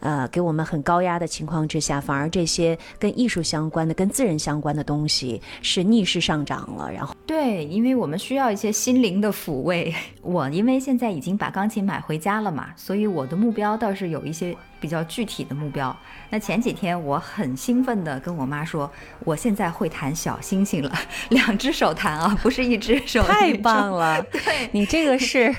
[0.00, 6.92] 呃，给我们很高压的情况之下，反而这些跟艺术相关的、跟自然相关的东西是逆势上涨了。
[6.92, 9.94] 然后，对，因为我们需要一些心灵的抚慰。
[10.20, 15.96] 我因为现在已经把钢琴买回家了嘛，所以我的目标倒是有一些比较具体的目标。
[16.28, 18.90] 那前几天我很兴奋的跟我妈说，
[19.20, 20.92] 我现在会弹小星星了，
[21.30, 23.22] 两只手弹啊，不是一只手。
[23.22, 25.54] 太棒了，对你这个是。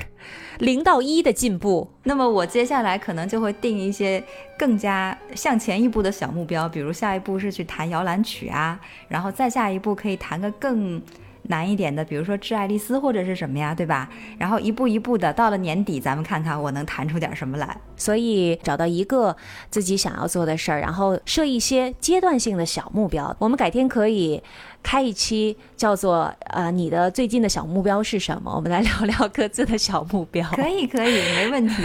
[0.60, 4.24] 零到一的进步，那么我接下来可能就会定一些
[4.58, 11.02] 更加向前一步的小目标，比如下一步是去弹摇篮曲啊，然后再下一步可以弹个更
[11.44, 14.10] 难一点的，比如说《致爱丽丝》或者是什么呀，对吧？
[14.38, 17.78] 然后一步一步的，到了年底，咱们看看我能弹出点什么来。
[17.98, 19.36] 所以找到一个
[19.70, 23.36] 自己想要做的事儿，然后设一些阶段性的小目标。
[23.40, 24.42] 我们改天可以。
[24.86, 28.54] 开一期叫做呃你的最近的小目标是什么？
[28.56, 30.48] 我们来聊聊各自的小目标。
[30.52, 31.84] 可以可以，没问题。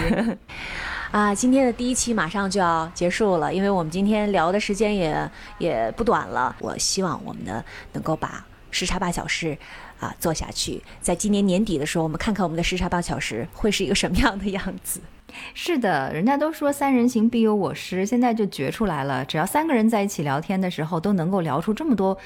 [1.10, 6.54] 啊，今天的第一期马上就要结束了，因为我们今天聊的时间也也不短了。
[6.60, 9.56] 我希望我们呢能够把时差八小时
[9.98, 15.00] 啊做下去，在今年年底的时候，我们看看我们的时差八小时会是一个什么样的样子。
[15.54, 19.24] 是的，人家都说三人行必有我师，现在就觉出来了。
[19.24, 22.18] 只要三个人在一起聊天的时候，都能够聊出这么多。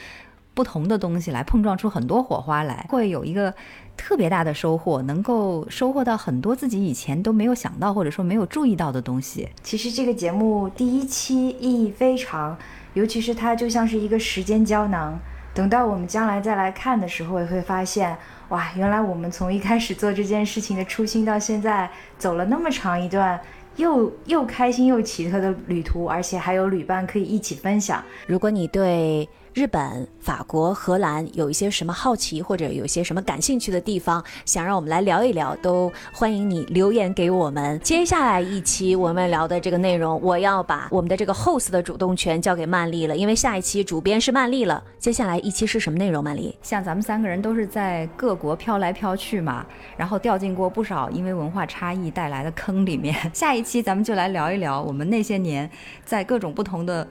[0.54, 3.52] 不同的东西来碰撞出很多火花来，会有一个
[3.96, 9.48] 特别大的收获，能够收获到很多自己以前都没有想到或者说没有注意到的东西。
[9.62, 12.56] 其实这个节目第一期意义非常，
[12.94, 15.18] 尤其是它就像是一个时间胶囊。
[15.52, 18.16] 等到我们将来再来看的时候，也会发现，
[18.48, 23.40] 哇，原来我们从一开始做这件事情的初心到现在走了那么长一段。
[23.76, 28.00] 又又开心又奇特的旅途，而且还有旅伴可以一起分享。
[28.28, 37.78] 如果你对日本、法国、荷兰有一些什么好奇，或者有一些什么感兴趣的地方，想让我们来聊一聊，都欢迎你留言给我们。
[37.78, 44.82] 接下来一期我们聊的这个内容，我要把我们的这个 host 的主动权交给曼丽了，因为下一期主编是曼丽了。
[44.98, 46.24] 接下来一期是什么内容？
[46.24, 49.64] 曼丽，像咱们三个人都是在各国飘来飘去嘛，
[49.96, 53.14] 然后掉进过不少因为文化差异带来的坑里面。
[53.32, 55.70] 下一期咱们就来聊一聊我们那些年
[56.04, 57.06] 在各种不同的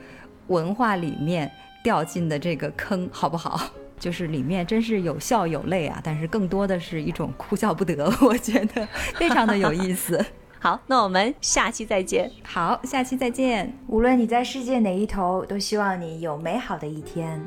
[0.47, 1.49] 文化里面。
[1.83, 3.59] 掉进的这个坑好不好？
[3.99, 10.23] 就是里面真是有笑有泪啊但是更多的是一种哭笑不得我觉得非常的有意思。
[10.59, 12.31] 好那我们下期再见。
[12.43, 13.71] 好下期再见。
[13.87, 17.41] 无论你在世界哪一头都希望你有美好的一天。